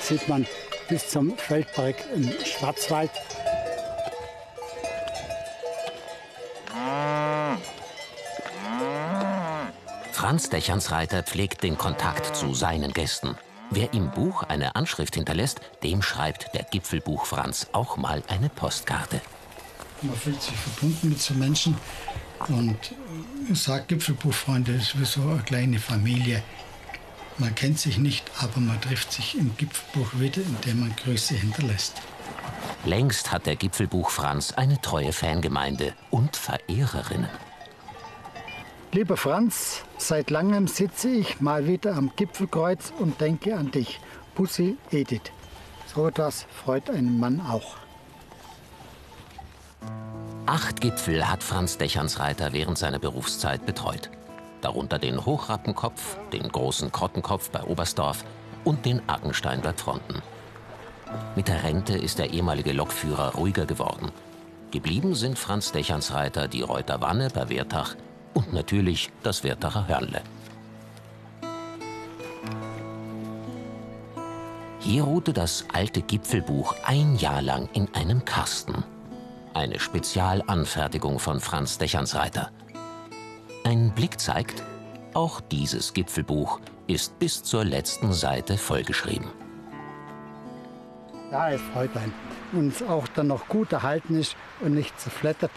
sieht 0.00 0.28
man 0.28 0.46
bis 0.88 1.08
zum 1.08 1.36
Feldberg 1.38 1.96
im 2.14 2.30
Schwarzwald. 2.44 3.10
Franz 10.24 10.48
Dächernsreiter 10.48 11.22
pflegt 11.22 11.62
den 11.62 11.76
Kontakt 11.76 12.34
zu 12.34 12.54
seinen 12.54 12.94
Gästen. 12.94 13.36
Wer 13.68 13.92
im 13.92 14.10
Buch 14.10 14.42
eine 14.42 14.74
Anschrift 14.74 15.16
hinterlässt, 15.16 15.60
dem 15.82 16.00
schreibt 16.00 16.54
der 16.54 16.62
Gipfelbuch 16.62 17.26
Franz 17.26 17.66
auch 17.72 17.98
mal 17.98 18.22
eine 18.28 18.48
Postkarte. 18.48 19.20
Man 20.00 20.16
fühlt 20.16 20.40
sich 20.40 20.56
verbunden 20.56 21.10
mit 21.10 21.20
so 21.20 21.34
Menschen 21.34 21.76
und 22.48 22.94
sage 23.52 23.84
Gipfelbuchfreunde, 23.88 24.72
ist 24.72 24.98
wie 24.98 25.04
so 25.04 25.20
eine 25.20 25.42
kleine 25.42 25.78
Familie. 25.78 26.42
Man 27.36 27.54
kennt 27.54 27.78
sich 27.78 27.98
nicht, 27.98 28.24
aber 28.40 28.60
man 28.60 28.80
trifft 28.80 29.12
sich 29.12 29.36
im 29.38 29.54
Gipfelbuch 29.58 30.18
wieder, 30.18 30.40
indem 30.40 30.80
man 30.80 30.96
Grüße 30.96 31.34
hinterlässt. 31.34 32.00
Längst 32.86 33.30
hat 33.30 33.44
der 33.44 33.56
Gipfelbuch 33.56 34.08
Franz 34.08 34.52
eine 34.52 34.80
treue 34.80 35.12
Fangemeinde 35.12 35.92
und 36.10 36.34
Verehrerinnen. 36.34 37.28
Lieber 38.94 39.16
Franz, 39.16 39.82
seit 39.98 40.30
langem 40.30 40.68
sitze 40.68 41.08
ich 41.08 41.40
mal 41.40 41.66
wieder 41.66 41.96
am 41.96 42.12
Gipfelkreuz 42.14 42.92
und 42.96 43.20
denke 43.20 43.56
an 43.56 43.72
dich. 43.72 43.98
Pussy 44.36 44.76
Edith. 44.92 45.32
So 45.92 46.06
etwas 46.06 46.46
freut 46.64 46.88
einen 46.88 47.18
Mann 47.18 47.40
auch. 47.40 47.74
Acht 50.46 50.80
Gipfel 50.80 51.28
hat 51.28 51.42
Franz 51.42 51.76
Dächernsreiter 51.76 52.52
während 52.52 52.78
seiner 52.78 53.00
Berufszeit 53.00 53.66
betreut. 53.66 54.10
Darunter 54.60 55.00
den 55.00 55.26
Hochrappenkopf, 55.26 56.16
den 56.32 56.48
großen 56.48 56.92
Krottenkopf 56.92 57.50
bei 57.50 57.64
Oberstdorf 57.64 58.24
und 58.62 58.86
den 58.86 59.02
Argenstein 59.08 59.60
bei 59.60 59.72
Fronten. 59.72 60.22
Mit 61.34 61.48
der 61.48 61.64
Rente 61.64 61.98
ist 61.98 62.20
der 62.20 62.30
ehemalige 62.30 62.72
Lokführer 62.72 63.34
ruhiger 63.34 63.66
geworden. 63.66 64.12
Geblieben 64.70 65.16
sind 65.16 65.36
Franz 65.36 65.72
Dächernsreiter 65.72 66.46
die 66.46 66.62
Reuter 66.62 67.00
Wanne 67.00 67.30
bei 67.34 67.48
Wertach 67.48 67.96
und 68.34 68.52
natürlich 68.52 69.10
das 69.22 69.44
Wertacher 69.44 69.88
Hörnle. 69.88 70.22
Hier 74.80 75.04
ruhte 75.04 75.32
das 75.32 75.64
alte 75.72 76.02
Gipfelbuch 76.02 76.74
ein 76.84 77.16
Jahr 77.16 77.40
lang 77.40 77.70
in 77.72 77.88
einem 77.94 78.24
Kasten. 78.24 78.84
Eine 79.54 79.78
Spezialanfertigung 79.78 81.18
von 81.18 81.40
Franz 81.40 81.78
Dächernsreiter. 81.78 82.50
Ein 83.64 83.94
Blick 83.94 84.20
zeigt, 84.20 84.62
auch 85.14 85.40
dieses 85.40 85.94
Gipfelbuch 85.94 86.60
ist 86.86 87.18
bis 87.18 87.42
zur 87.42 87.64
letzten 87.64 88.12
Seite 88.12 88.58
vollgeschrieben. 88.58 89.28
Ja, 91.30 91.50
es 91.50 91.62
freut 91.72 91.96
einen. 91.96 92.12
Und 92.52 92.74
es 92.74 92.82
auch 92.82 93.08
dann 93.08 93.28
noch 93.28 93.48
gut 93.48 93.72
erhalten 93.72 94.16
ist 94.16 94.36
und 94.60 94.74
nicht 94.74 95.00
zerflettert. 95.00 95.50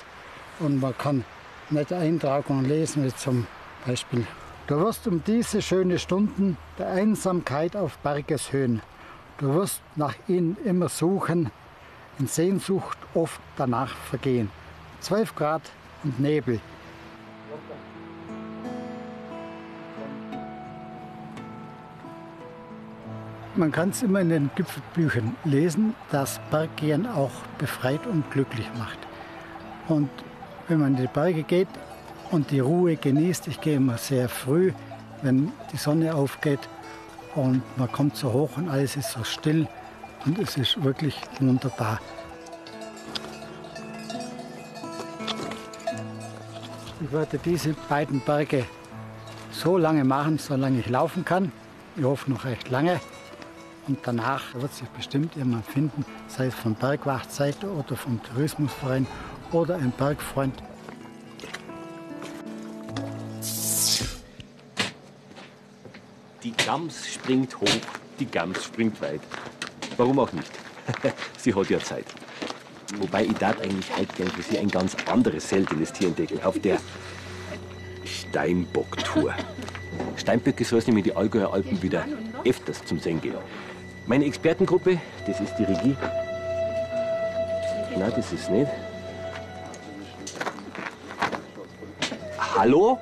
Und 0.60 0.80
man 0.80 0.98
kann 0.98 1.26
nette 1.70 1.98
Eintragungen 1.98 2.66
lesen, 2.66 3.04
wie 3.04 3.14
zum 3.16 3.48
Beispiel. 3.86 4.26
Du 4.68 4.80
wirst 4.80 5.08
um 5.08 5.24
diese 5.24 5.62
schönen 5.62 5.98
Stunden 5.98 6.58
der 6.78 6.90
Einsamkeit 6.90 7.76
auf 7.76 7.98
Bergeshöhen. 8.00 8.82
Du 9.38 9.54
wirst 9.54 9.82
nach 9.96 10.16
ihnen 10.28 10.58
immer 10.66 10.90
suchen, 10.90 11.52
in 12.20 12.28
Sehnsucht 12.28 12.98
oft 13.13 13.39
danach 13.56 13.96
vergehen. 13.96 14.50
12 15.02 15.36
Grad 15.36 15.62
und 16.04 16.20
Nebel. 16.20 16.60
Man 23.56 23.72
kann 23.72 23.89
es 23.89 24.04
immer 24.04 24.22
in 24.22 24.30
den 24.30 24.52
Gipfelbüchern 24.56 25.36
lesen, 25.44 25.96
dass 26.12 26.39
Berggehen 26.52 27.08
auch 27.08 27.32
befreit 27.58 28.06
und 28.06 28.30
glücklich 28.32 28.68
macht. 28.78 29.00
Und 29.88 30.10
wenn 30.67 30.80
man 30.80 30.95
in 30.95 31.01
die 31.01 31.08
Berge 31.08 31.43
geht 31.43 31.67
und 32.32 32.51
die 32.51 32.60
Ruhe 32.60 32.95
genießt, 32.95 33.47
ich 33.47 33.62
gehe 33.62 33.77
immer 33.77 33.97
sehr 33.97 34.27
früh, 34.27 34.73
wenn 35.21 35.51
die 35.71 35.77
Sonne 35.77 36.13
aufgeht 36.13 36.60
und 37.36 37.62
man 37.77 37.91
kommt 37.91 38.15
so 38.15 38.32
hoch 38.34 38.58
und 38.58 38.69
alles 38.69 38.95
ist 38.97 39.12
so 39.12 39.23
still 39.23 39.67
und 40.25 40.38
es 40.39 40.58
ist 40.58 40.84
wirklich 40.84 41.15
wunderbar. 41.39 41.99
Ich 46.99 47.12
werde 47.12 47.38
diese 47.38 47.73
beiden 47.88 48.19
Berge 48.21 48.65
so 49.51 49.77
lange 49.77 50.03
machen, 50.03 50.39
solange 50.39 50.80
ich 50.80 50.89
laufen 50.89 51.23
kann. 51.23 51.51
Ich 51.95 52.03
hoffe 52.03 52.30
noch 52.30 52.43
recht 52.43 52.69
lange. 52.69 52.99
Und 53.88 53.99
danach 54.03 54.53
wird 54.56 54.73
sich 54.73 54.88
bestimmt 54.89 55.36
jemand 55.36 55.65
finden, 55.65 56.06
sei 56.27 56.47
es 56.47 56.56
von 56.56 56.75
Bergwachtseite 56.75 57.71
oder 57.71 57.95
vom 57.95 58.21
Tourismusverein 58.21 59.08
oder 59.54 59.76
ein 59.76 59.92
Bergfreund. 59.92 60.54
Die 66.44 66.52
Gams 66.52 67.08
springt 67.08 67.60
hoch, 67.60 67.68
die 68.20 68.26
Gams 68.26 68.64
springt 68.64 69.02
weit. 69.02 69.22
Warum 69.98 70.20
auch 70.20 70.32
nicht? 70.32 70.52
sie 71.38 71.54
hat 71.54 71.70
ja 71.70 71.80
Zeit. 71.80 72.06
Wobei 73.00 73.26
ich 73.26 73.34
darf 73.34 73.60
eigentlich 73.60 73.86
heute 73.98 74.14
gern 74.16 74.30
für 74.30 74.42
sie 74.42 74.58
ein 74.58 74.70
ganz 74.70 74.96
anderes 75.12 75.50
seltenes 75.50 75.92
Tier 75.92 76.08
entdecken. 76.08 76.42
Auf 76.44 76.60
der 76.60 76.78
Steinbock-Tour. 78.06 79.34
Steinböcke 80.16 80.64
soll 80.64 80.80
es 80.80 80.88
nämlich 80.88 81.06
die 81.06 81.16
Allgäuer 81.16 81.54
Alpen 81.54 81.82
wieder 81.82 82.06
öfters 82.46 82.84
zum 82.86 83.00
Sehen 83.00 83.22
geben. 83.22 83.40
Meine 84.06 84.26
Expertengruppe, 84.26 85.00
das 85.26 85.42
ist 85.42 85.56
die 85.58 85.64
Regie. 85.64 85.98
Nein, 87.98 88.14
das 88.16 88.32
ist 88.32 88.50
nicht. 88.50 88.72
Hallo? 92.58 92.98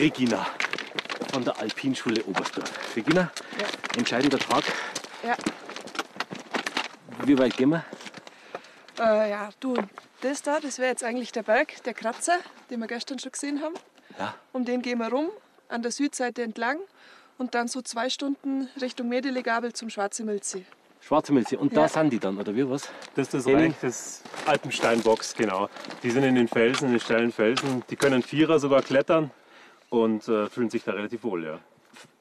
Regina 0.00 0.46
von 1.30 1.44
der 1.44 1.58
Alpinschule 1.60 2.24
Oberstdorf. 2.24 2.96
Regina, 2.96 3.30
entscheidender 3.98 4.38
Tag. 4.38 4.64
Ja. 5.22 5.36
Wie 7.26 7.36
weit 7.38 7.54
gehen 7.54 7.68
wir? 7.68 7.84
Äh, 8.98 9.28
ja, 9.28 9.50
du, 9.60 9.76
das 10.22 10.40
da, 10.40 10.58
das 10.58 10.78
wäre 10.78 10.88
jetzt 10.88 11.04
eigentlich 11.04 11.32
der 11.32 11.42
Berg, 11.42 11.82
der 11.84 11.92
Kratzer, 11.92 12.38
den 12.70 12.80
wir 12.80 12.86
gestern 12.86 13.18
schon 13.18 13.30
gesehen 13.32 13.60
haben. 13.60 13.74
Ja. 14.18 14.34
Um 14.52 14.64
den 14.64 14.80
gehen 14.80 14.98
wir 14.98 15.08
rum, 15.08 15.28
an 15.68 15.82
der 15.82 15.92
Südseite 15.92 16.42
entlang 16.44 16.78
und 17.36 17.54
dann 17.54 17.68
so 17.68 17.82
zwei 17.82 18.08
Stunden 18.08 18.68
Richtung 18.80 19.10
Medelegabel 19.10 19.74
zum 19.74 19.90
Schwarze 19.90 20.24
Milzsee. 20.24 20.64
Schwarze 21.02 21.34
Milze. 21.34 21.58
Und 21.58 21.74
Ja. 21.74 21.82
da 21.82 21.88
sind 21.88 22.10
die 22.10 22.18
dann, 22.18 22.38
oder 22.38 22.54
wie 22.54 22.68
was? 22.68 22.88
Das 23.16 23.26
ist 23.26 23.34
das 23.34 23.44
Henning? 23.46 23.72
Reich 23.72 23.80
des 23.80 24.22
Alpensteinbocks, 24.46 25.34
genau. 25.34 25.68
Die 26.02 26.10
sind 26.10 26.24
in 26.24 26.36
den 26.36 26.48
Felsen, 26.48 26.86
in 26.86 26.92
den 26.92 27.00
steilen 27.00 27.32
Felsen. 27.32 27.82
Die 27.90 27.96
können 27.96 28.22
Vierer 28.22 28.58
sogar 28.58 28.80
klettern 28.80 29.30
und 29.90 30.26
äh, 30.28 30.48
fühlen 30.48 30.70
sich 30.70 30.84
da 30.84 30.92
relativ 30.92 31.22
wohl, 31.24 31.44
ja. 31.44 31.58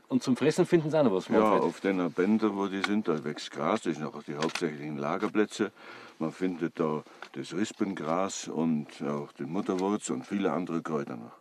Und 0.09 0.23
zum 0.23 0.35
Fressen 0.35 0.65
finden 0.65 0.89
sie 0.89 0.99
auch 0.99 1.03
noch 1.03 1.13
was. 1.13 1.27
Ja, 1.27 1.39
Manfred? 1.39 1.61
auf 1.61 1.79
den 1.81 2.11
Bändern, 2.11 2.57
wo 2.57 2.65
die 2.65 2.81
sind, 2.81 3.07
da 3.07 3.23
wächst 3.23 3.51
Gras. 3.51 3.83
Das 3.83 3.95
sind 3.95 4.05
auch 4.05 4.23
die 4.23 4.35
hauptsächlichen 4.35 4.97
Lagerplätze. 4.97 5.71
Man 6.17 6.31
findet 6.31 6.79
da 6.79 7.03
das 7.33 7.53
Rispengras 7.53 8.47
und 8.47 8.87
auch 9.03 9.31
den 9.33 9.51
Mutterwurz 9.51 10.09
und 10.09 10.25
viele 10.25 10.51
andere 10.51 10.81
Kräuter 10.81 11.15
noch. 11.15 11.31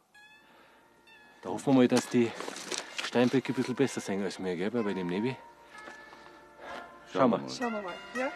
Da 1.42 1.48
hoffen 1.48 1.72
wir 1.72 1.78
mal, 1.78 1.88
dass 1.88 2.08
die 2.10 2.30
Steinböcke 3.04 3.52
ein 3.52 3.54
bisschen 3.54 3.74
besser 3.74 4.00
sind 4.02 4.22
als 4.22 4.38
wir, 4.42 4.54
gell, 4.54 4.70
bei 4.70 4.92
dem 4.92 5.06
Nebi. 5.06 5.34
Schauen 7.10 7.30
wir. 7.30 7.40
Schauen 7.48 7.72
wir 7.72 7.82
mal. 7.82 7.94
Ja? 8.14 8.30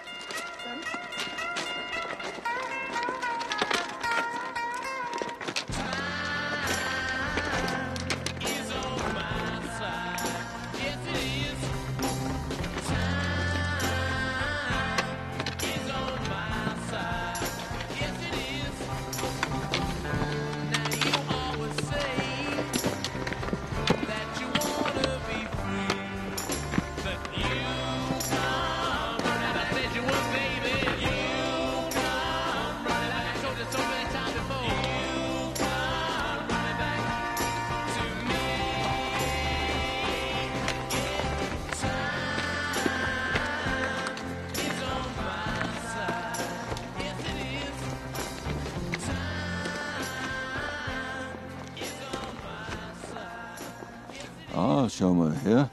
Schau 55.03 55.15
mal 55.15 55.35
her. 55.45 55.69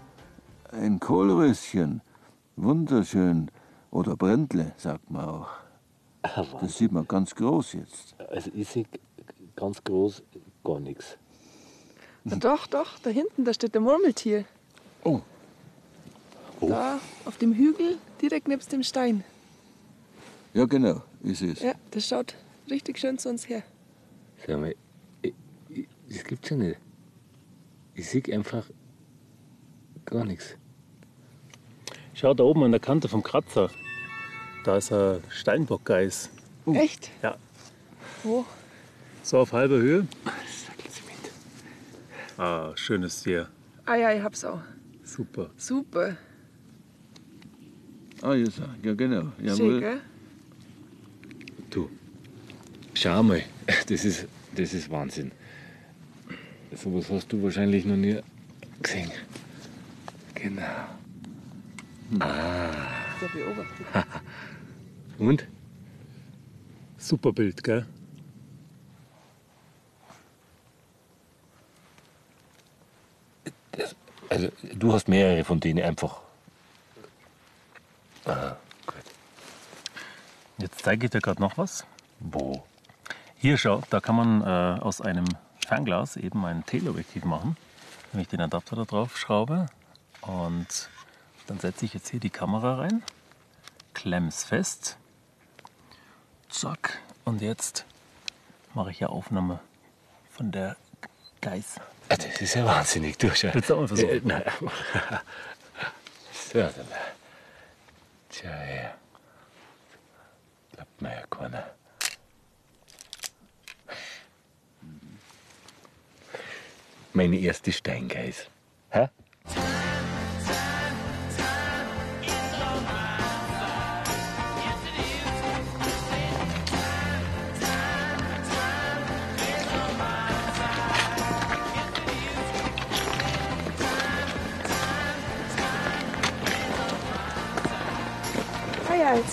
Ein 0.72 1.00
Kohlröschen. 1.00 2.02
Wunderschön. 2.56 3.52
Oder 3.92 4.16
Brändle, 4.16 4.74
sagt 4.78 5.12
man 5.12 5.26
auch. 5.30 5.50
Das 6.62 6.80
sieht 6.80 6.92
man 6.92 7.08
ganz 7.08 7.36
groß 7.36 7.74
jetzt. 7.74 8.16
Also 8.18 8.50
ich 8.56 8.68
sehe 8.68 8.86
ganz 9.56 9.84
groß 9.84 10.24
gar 10.64 10.80
nichts. 10.80 11.16
Na 12.24 12.38
doch, 12.38 12.66
doch, 12.66 12.98
da 13.04 13.12
hinten, 13.12 13.46
da 13.46 13.54
steht 13.54 13.76
der 13.76 13.82
Murmeltier. 13.82 14.46
Oh. 15.04 15.22
Da, 16.62 17.00
auf 17.26 17.38
dem 17.38 17.54
Hügel, 17.54 18.00
direkt 18.20 18.48
nebst 18.48 18.72
dem 18.72 18.82
Stein. 18.82 19.24
Ja, 20.56 20.66
genau, 20.66 21.04
ist 21.22 21.44
es. 21.44 21.62
Ja, 21.62 21.74
das 21.92 22.08
schaut 22.08 22.36
richtig 22.72 22.98
schön 22.98 23.20
zu 23.20 23.30
uns 23.30 23.48
her. 23.48 23.62
Sag 24.48 24.60
mal, 24.60 24.76
ich, 25.22 25.36
ich, 25.70 25.88
das 26.10 26.24
gibt's 26.24 26.50
ja 26.50 26.58
nicht. 26.58 26.80
Ich 27.94 28.10
sehe 28.10 28.24
einfach 28.34 28.66
gar 30.10 30.26
nichts. 30.26 30.56
Schau 32.14 32.34
da 32.34 32.44
oben 32.44 32.64
an 32.64 32.72
der 32.72 32.80
Kante 32.82 33.08
vom 33.08 33.24
Kratzer. 33.24 33.70
Da 34.66 34.78
ist 34.78 34.92
ein 34.92 35.24
Steinbockgeiß. 35.30 36.30
Echt? 36.74 37.12
Ja. 37.22 37.38
Wo? 38.24 38.46
So 39.24 39.40
auf 39.40 39.54
halber 39.54 39.78
Höhe. 39.78 40.08
Ah, 42.38 42.72
schönes 42.76 43.24
Tier. 43.24 43.48
Ah 43.86 43.96
ja, 43.96 44.14
ich 44.14 44.22
hab's 44.22 44.44
auch. 44.44 44.62
Super. 45.04 45.50
Super. 45.58 46.18
Ah, 48.22 48.34
ja, 48.34 48.48
ja 48.84 48.94
genau. 48.94 49.32
Schön, 49.38 49.46
Jawohl. 49.46 49.80
gell? 49.80 50.02
Du, 51.70 51.90
schau 52.94 53.24
mal, 53.24 53.44
das 53.88 54.06
ist, 54.06 54.28
das 54.56 54.74
ist 54.74 54.90
Wahnsinn. 54.90 55.32
So 56.76 56.94
was 56.94 57.10
hast 57.10 57.32
du 57.32 57.42
wahrscheinlich 57.44 57.86
noch 57.86 57.96
nie 57.96 58.20
gesehen. 58.82 59.12
Genau. 60.42 60.64
Ah. 62.20 62.72
Der 63.22 63.28
beobachtet. 63.28 63.86
Und? 65.20 65.48
Super 66.98 67.34
Bild, 67.34 67.64
gell? 67.64 67.86
Also, 74.30 74.50
du 74.76 74.94
hast 74.94 75.08
mehrere 75.08 75.44
von 75.44 75.60
denen 75.60 75.84
einfach. 75.84 76.22
Ah, 78.26 78.56
Jetzt 80.58 80.84
zeige 80.84 81.06
ich 81.06 81.12
dir 81.12 81.22
gerade 81.22 81.42
noch 81.42 81.58
was. 81.58 81.86
Wo? 82.20 82.64
Hier, 83.38 83.58
schau, 83.58 83.82
da 83.90 84.00
kann 84.00 84.16
man 84.16 84.42
äh, 84.42 84.82
aus 84.82 85.02
einem 85.02 85.26
Fernglas 85.66 86.16
eben 86.16 86.46
ein 86.46 86.66
Teleobjektiv 86.66 87.24
machen. 87.26 87.58
Wenn 88.12 88.22
ich 88.22 88.28
den 88.28 88.42
Adapter 88.42 88.76
da 88.76 88.84
drauf 88.84 89.18
schraube 89.18 89.68
und 90.30 90.90
dann 91.48 91.60
setze 91.60 91.86
ich 91.86 91.94
jetzt 91.94 92.10
hier 92.10 92.20
die 92.20 92.30
Kamera 92.30 92.76
rein, 92.76 93.04
klemm's 93.94 94.44
fest, 94.44 94.98
zack, 96.50 97.00
und 97.26 97.42
jetzt 97.42 97.86
mache 98.76 98.92
ich 98.92 99.00
ja 99.00 99.08
Aufnahme 99.08 99.60
von 100.30 100.52
der 100.52 100.76
Geiß. 101.42 101.76
Ah, 102.10 102.16
Das 102.16 102.42
ist 102.42 102.54
ja 102.56 102.66
wahnsinnig. 102.66 103.18
Du 103.18 103.34
schau. 103.36 103.54
Willst 103.54 103.70
du 103.70 103.76
auch 103.76 103.80
mal 103.82 103.88
versuchen? 103.88 104.10
Äh, 104.10 104.22
nein. 104.24 104.44
So, 106.32 106.60
dann. 106.60 106.74
Tja, 108.30 108.50
her. 108.50 108.96
Bleibt 110.74 111.02
mir 111.02 111.14
ja 111.14 111.26
keiner. 111.28 111.70
Meine 117.14 117.38
erste 117.38 117.72
Steingeiß. 117.72 118.48
Hä? 118.92 119.10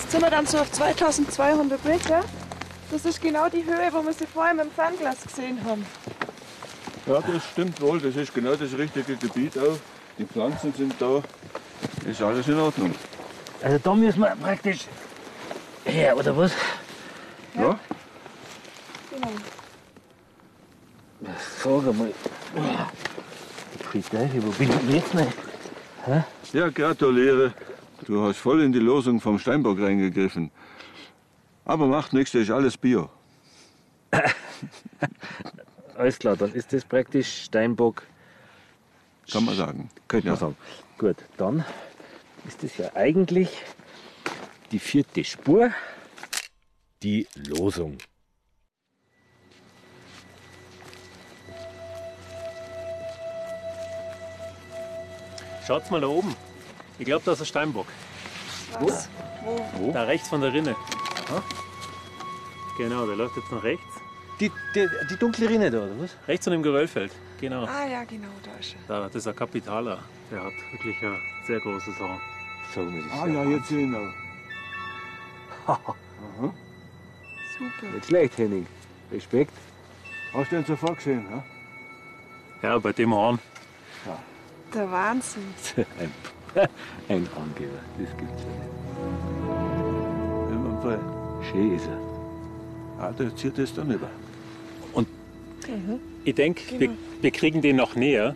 Sind 0.09 0.21
wir 0.21 0.29
dann 0.29 0.45
so 0.45 0.59
auf 0.59 0.71
2200 0.71 1.83
Meter. 1.85 2.23
Das 2.91 3.05
ist 3.05 3.21
genau 3.21 3.49
die 3.49 3.65
Höhe, 3.65 3.91
wo 3.91 4.05
wir 4.05 4.13
sie 4.13 4.25
vorher 4.25 4.53
mit 4.53 4.65
dem 4.65 4.71
Fernglas 4.71 5.21
gesehen 5.23 5.59
haben. 5.65 5.85
Ja, 7.05 7.21
das 7.21 7.43
stimmt 7.51 7.79
wohl. 7.81 7.99
Das 7.99 8.15
ist 8.15 8.33
genau 8.33 8.55
das 8.55 8.77
richtige 8.77 9.15
Gebiet 9.15 9.57
auch. 9.57 9.77
Die 10.17 10.25
Pflanzen 10.25 10.73
sind 10.73 10.93
da. 10.99 11.21
Ist 12.09 12.21
alles 12.21 12.47
in 12.47 12.57
Ordnung. 12.57 12.95
Also 13.61 13.77
da 13.79 13.93
müssen 13.93 14.19
wir 14.19 14.35
praktisch 14.41 14.85
her, 15.83 16.15
oder 16.15 16.35
was? 16.35 16.51
Ja? 17.55 17.79
Genau. 19.11 19.31
Sag 21.63 21.87
einmal. 21.87 22.13
Friedeiche, 23.83 24.43
wo 24.45 24.49
bin 24.51 24.69
ich 24.69 24.95
jetzt 24.95 25.13
noch? 25.13 25.27
Hä? 26.05 26.23
Ja, 26.53 26.69
gratuliere. 26.69 27.53
Du 28.05 28.21
hast 28.23 28.37
voll 28.37 28.61
in 28.61 28.71
die 28.71 28.79
Losung 28.79 29.19
vom 29.19 29.39
Steinbock 29.39 29.79
reingegriffen. 29.79 30.51
Aber 31.65 31.87
macht 31.87 32.13
nichts, 32.13 32.31
das 32.31 32.43
ist 32.43 32.51
alles 32.51 32.77
Bio. 32.77 33.09
Alles 35.95 36.17
klar, 36.19 36.37
dann 36.37 36.53
ist 36.53 36.71
das 36.73 36.85
praktisch 36.85 37.43
Steinbock. 37.45 38.03
Kann 39.31 39.43
man 39.45 39.55
sagen. 39.55 39.89
Könnte 40.07 40.27
man 40.27 40.35
Ja. 40.35 40.39
sagen. 40.39 40.57
Gut, 40.97 41.17
dann 41.37 41.65
ist 42.47 42.63
das 42.63 42.77
ja 42.77 42.95
eigentlich 42.95 43.49
die 44.71 44.79
vierte 44.79 45.23
Spur, 45.23 45.71
die 47.03 47.27
Losung. 47.35 47.97
Schaut's 55.65 55.89
mal 55.91 56.01
da 56.01 56.07
oben. 56.07 56.35
Ich 56.99 57.05
glaube, 57.05 57.23
da 57.25 57.33
ist 57.33 57.41
ein 57.41 57.45
Steinbock. 57.45 57.87
Was? 58.79 59.09
Wo? 59.43 59.65
Wo? 59.77 59.91
Da 59.91 60.03
rechts 60.03 60.29
von 60.29 60.41
der 60.41 60.51
Rinne. 60.53 60.75
Genau, 62.77 63.05
der 63.05 63.15
läuft 63.15 63.37
jetzt 63.37 63.51
nach 63.51 63.63
rechts. 63.63 63.83
Die, 64.39 64.51
die, 64.75 64.87
die 65.09 65.17
dunkle 65.17 65.49
Rinne 65.49 65.71
da, 65.71 65.79
oder 65.79 65.99
was? 65.99 66.15
Rechts 66.27 66.45
von 66.45 66.53
dem 66.53 66.61
Geröllfeld. 66.61 67.11
Genau. 67.39 67.65
Ah 67.65 67.87
ja, 67.87 68.03
genau, 68.03 68.27
da 68.43 68.51
ist 68.59 68.75
er. 68.75 68.79
Da, 68.87 69.05
das 69.07 69.15
ist 69.15 69.27
ein 69.27 69.35
Kapitaler. 69.35 69.99
Der 70.31 70.43
hat 70.43 70.53
wirklich 70.71 70.95
ein 71.01 71.17
sehr 71.47 71.59
großes 71.59 71.99
Haar. 71.99 72.19
Sagen 72.73 72.93
wir 72.93 73.01
das. 73.03 73.11
Ah 73.19 73.27
ja, 73.27 73.43
jetzt 73.45 73.67
sehen 73.67 73.91
wir. 73.91 74.13
Super. 77.57 77.95
Nicht 77.95 78.05
schlecht, 78.05 78.37
Henning. 78.37 78.67
Respekt. 79.11 79.53
Hast 80.33 80.51
du 80.51 80.55
den 80.57 80.65
sofort 80.65 80.97
gesehen? 80.97 81.25
Ja? 81.31 81.43
Ja, 82.69 82.77
bei 82.79 82.93
dem 82.93 83.13
Horn. 83.13 83.39
Der 84.73 84.91
Wahnsinn. 84.91 85.53
ein, 87.09 87.27
Angeber, 87.35 87.79
das 87.99 88.17
gibt's 88.17 88.43
ja 88.43 88.49
nicht. 88.49 88.71
In 90.51 90.63
dem 90.63 90.81
Fall. 90.81 90.99
Schön 91.51 91.75
ist 91.75 91.87
er. 91.87 93.03
Ah, 93.03 93.11
der 93.11 93.35
zieht 93.35 93.57
das 93.57 93.73
dann 93.73 93.91
über. 93.91 94.09
Ich 96.23 96.35
denke, 96.35 96.61
wir, 96.77 96.89
wir 97.21 97.31
kriegen 97.31 97.61
den 97.61 97.77
noch 97.77 97.95
näher. 97.95 98.35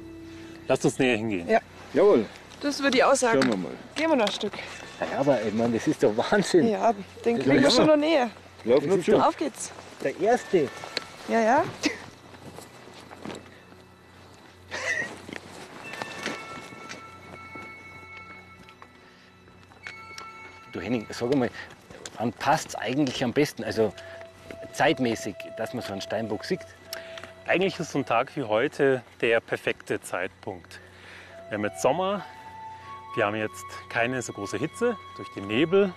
Lasst 0.67 0.85
uns 0.85 0.97
näher 0.97 1.17
hingehen. 1.17 1.47
Ja, 1.47 1.59
Jawohl. 1.93 2.25
das 2.61 2.81
würde 2.81 2.97
ich 2.97 3.03
auch 3.03 3.15
sagen. 3.15 3.41
Schauen 3.41 3.51
wir 3.51 3.57
mal. 3.57 3.71
Gehen 3.95 4.09
wir 4.09 4.15
noch 4.15 4.27
ein 4.27 4.31
Stück. 4.31 4.53
Ja, 4.99 5.19
aber 5.19 5.41
ich 5.41 5.53
meine, 5.53 5.73
das 5.73 5.87
ist 5.87 6.01
doch 6.01 6.15
Wahnsinn. 6.15 6.69
Ja, 6.69 6.93
den 7.25 7.39
kriegen 7.39 7.61
wir 7.61 7.71
schon 7.71 7.87
noch 7.87 7.97
näher. 7.97 8.29
Lauf 8.63 8.85
noch 8.85 9.03
zu. 9.03 9.15
Auf 9.17 9.35
geht's. 9.35 9.71
Der 10.03 10.17
erste. 10.19 10.69
Ja, 11.27 11.41
ja. 11.41 11.63
Henning, 20.91 21.07
sag 21.09 21.31
einmal, 21.31 21.49
wann 22.17 22.33
passt 22.33 22.69
es 22.69 22.75
eigentlich 22.75 23.23
am 23.23 23.31
besten? 23.31 23.63
Also 23.63 23.93
zeitmäßig, 24.73 25.35
dass 25.55 25.73
man 25.73 25.81
so 25.83 25.93
einen 25.93 26.01
Steinbock 26.01 26.43
sieht? 26.43 26.59
Eigentlich 27.47 27.79
ist 27.79 27.93
so 27.93 27.99
ein 27.99 28.05
Tag 28.05 28.35
wie 28.35 28.43
heute 28.43 29.01
der 29.21 29.39
perfekte 29.39 30.01
Zeitpunkt. 30.01 30.81
Wir 31.47 31.57
haben 31.57 31.63
jetzt 31.63 31.81
Sommer, 31.81 32.25
wir 33.15 33.25
haben 33.25 33.37
jetzt 33.37 33.63
keine 33.89 34.21
so 34.21 34.33
große 34.33 34.57
Hitze 34.57 34.97
durch 35.15 35.29
den 35.33 35.47
Nebel 35.47 35.93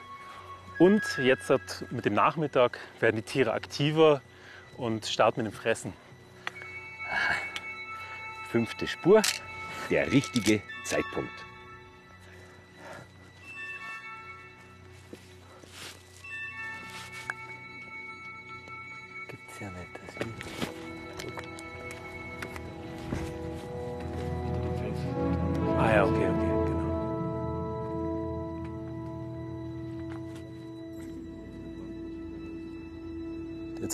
und 0.79 1.03
jetzt 1.19 1.51
hat- 1.51 1.85
mit 1.91 2.05
dem 2.05 2.15
Nachmittag 2.15 2.79
werden 3.01 3.17
die 3.17 3.23
Tiere 3.23 3.53
aktiver 3.53 4.23
und 4.77 5.07
starten 5.07 5.43
mit 5.43 5.53
dem 5.53 5.57
Fressen. 5.57 5.93
Fünfte 8.53 8.87
Spur, 8.87 9.23
der 9.91 10.13
richtige 10.13 10.63
Zeitpunkt. 10.85 11.33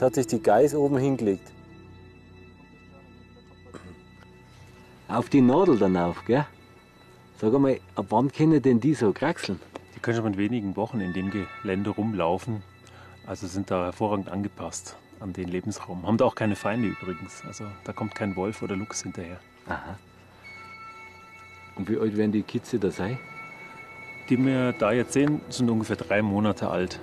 Jetzt 0.01 0.07
hat 0.07 0.15
sich 0.15 0.29
die 0.29 0.43
Geiß 0.43 0.75
oben 0.75 0.97
hingelegt. 0.97 1.53
Auf 5.09 5.29
die 5.29 5.43
Nadel 5.43 5.79
dann 5.79 5.95
auf, 5.95 6.25
gell? 6.25 6.47
Sag 7.39 7.53
einmal, 7.53 7.79
ab 7.97 8.07
wann 8.09 8.33
können 8.33 8.63
denn 8.63 8.81
die 8.81 8.95
so 8.95 9.13
kraxeln? 9.13 9.61
Die 9.95 10.01
können 10.01 10.17
schon 10.17 10.25
mit 10.25 10.39
wenigen 10.39 10.75
Wochen 10.77 11.03
in 11.03 11.13
dem 11.13 11.31
Gelände 11.31 11.91
rumlaufen. 11.91 12.63
Also 13.27 13.47
sind 13.47 13.71
da 13.71 13.85
hervorragend 13.85 14.31
angepasst 14.31 14.97
an 15.21 15.35
den 15.35 15.49
Lebensraum. 15.49 16.07
Haben 16.07 16.17
da 16.17 16.25
auch 16.25 16.35
keine 16.35 16.57
Feinde 16.57 16.89
übrigens. 16.89 17.43
Also 17.47 17.67
da 17.85 17.93
kommt 17.93 18.15
kein 18.15 18.37
Wolf 18.37 18.63
oder 18.63 18.77
Luchs 18.77 19.03
hinterher. 19.03 19.39
Aha. 19.67 19.99
Und 21.77 21.91
wie 21.91 21.99
alt 21.99 22.17
werden 22.17 22.33
die 22.33 22.43
Kitze 22.43 22.79
da 22.79 22.91
sein? 22.91 23.19
Die 24.31 24.43
wir 24.43 24.73
da 24.73 24.93
jetzt 24.93 25.13
sehen, 25.13 25.43
sind 25.51 25.69
ungefähr 25.69 25.97
drei 25.97 26.23
Monate 26.23 26.71
alt. 26.71 26.99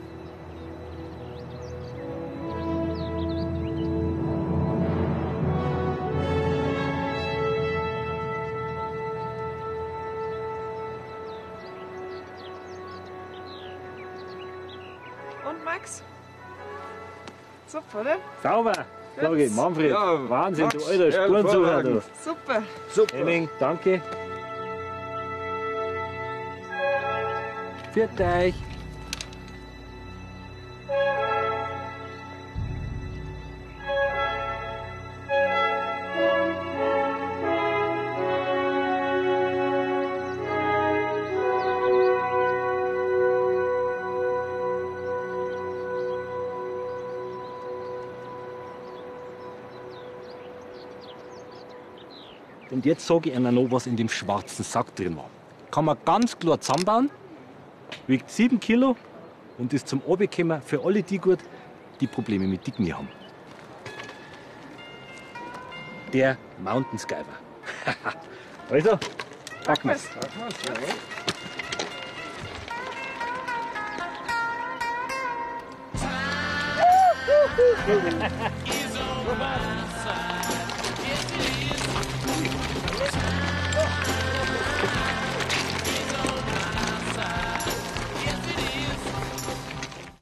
Sag 19.30 19.40
ich, 19.40 19.52
Manfred, 19.52 19.92
Ja, 19.92 20.30
Wahnsinn, 20.30 20.70
du 20.70 20.78
Max, 20.78 20.90
alter 20.90 21.12
Spurensucher. 21.12 21.84
Du. 21.84 22.02
Super. 22.24 22.64
Super. 22.90 23.18
Henning, 23.18 23.50
danke. 23.60 24.02
Viert 27.94 28.22
euch. 28.22 28.67
Und 52.78 52.86
jetzt 52.86 53.08
sage 53.08 53.32
ich 53.32 53.36
Ihnen 53.36 53.56
noch, 53.56 53.72
was 53.72 53.88
in 53.88 53.98
dem 53.98 54.08
schwarzen 54.08 54.64
Sack 54.64 54.96
drin 54.96 55.18
war. 55.18 55.32
Kann 55.72 55.86
man 55.86 55.98
ganz 56.06 56.38
klar 56.38 56.62
zusammenbauen, 56.62 57.10
wiegt 58.06 58.30
7 58.30 58.60
Kilo 58.60 58.96
und 59.58 59.74
ist 59.74 59.88
zum 59.88 60.00
Abbekommen 60.08 60.62
für 60.62 60.86
alle 60.86 61.02
die 61.02 61.18
gut, 61.18 61.40
die 62.00 62.06
Probleme 62.06 62.46
mit 62.46 62.64
Knie 62.64 62.94
haben. 62.94 63.10
Der 66.14 66.38
Mountain 66.64 67.00
Skyver. 67.00 67.24
also, 68.70 69.00
packen 69.66 69.90
wir's. 69.90 70.08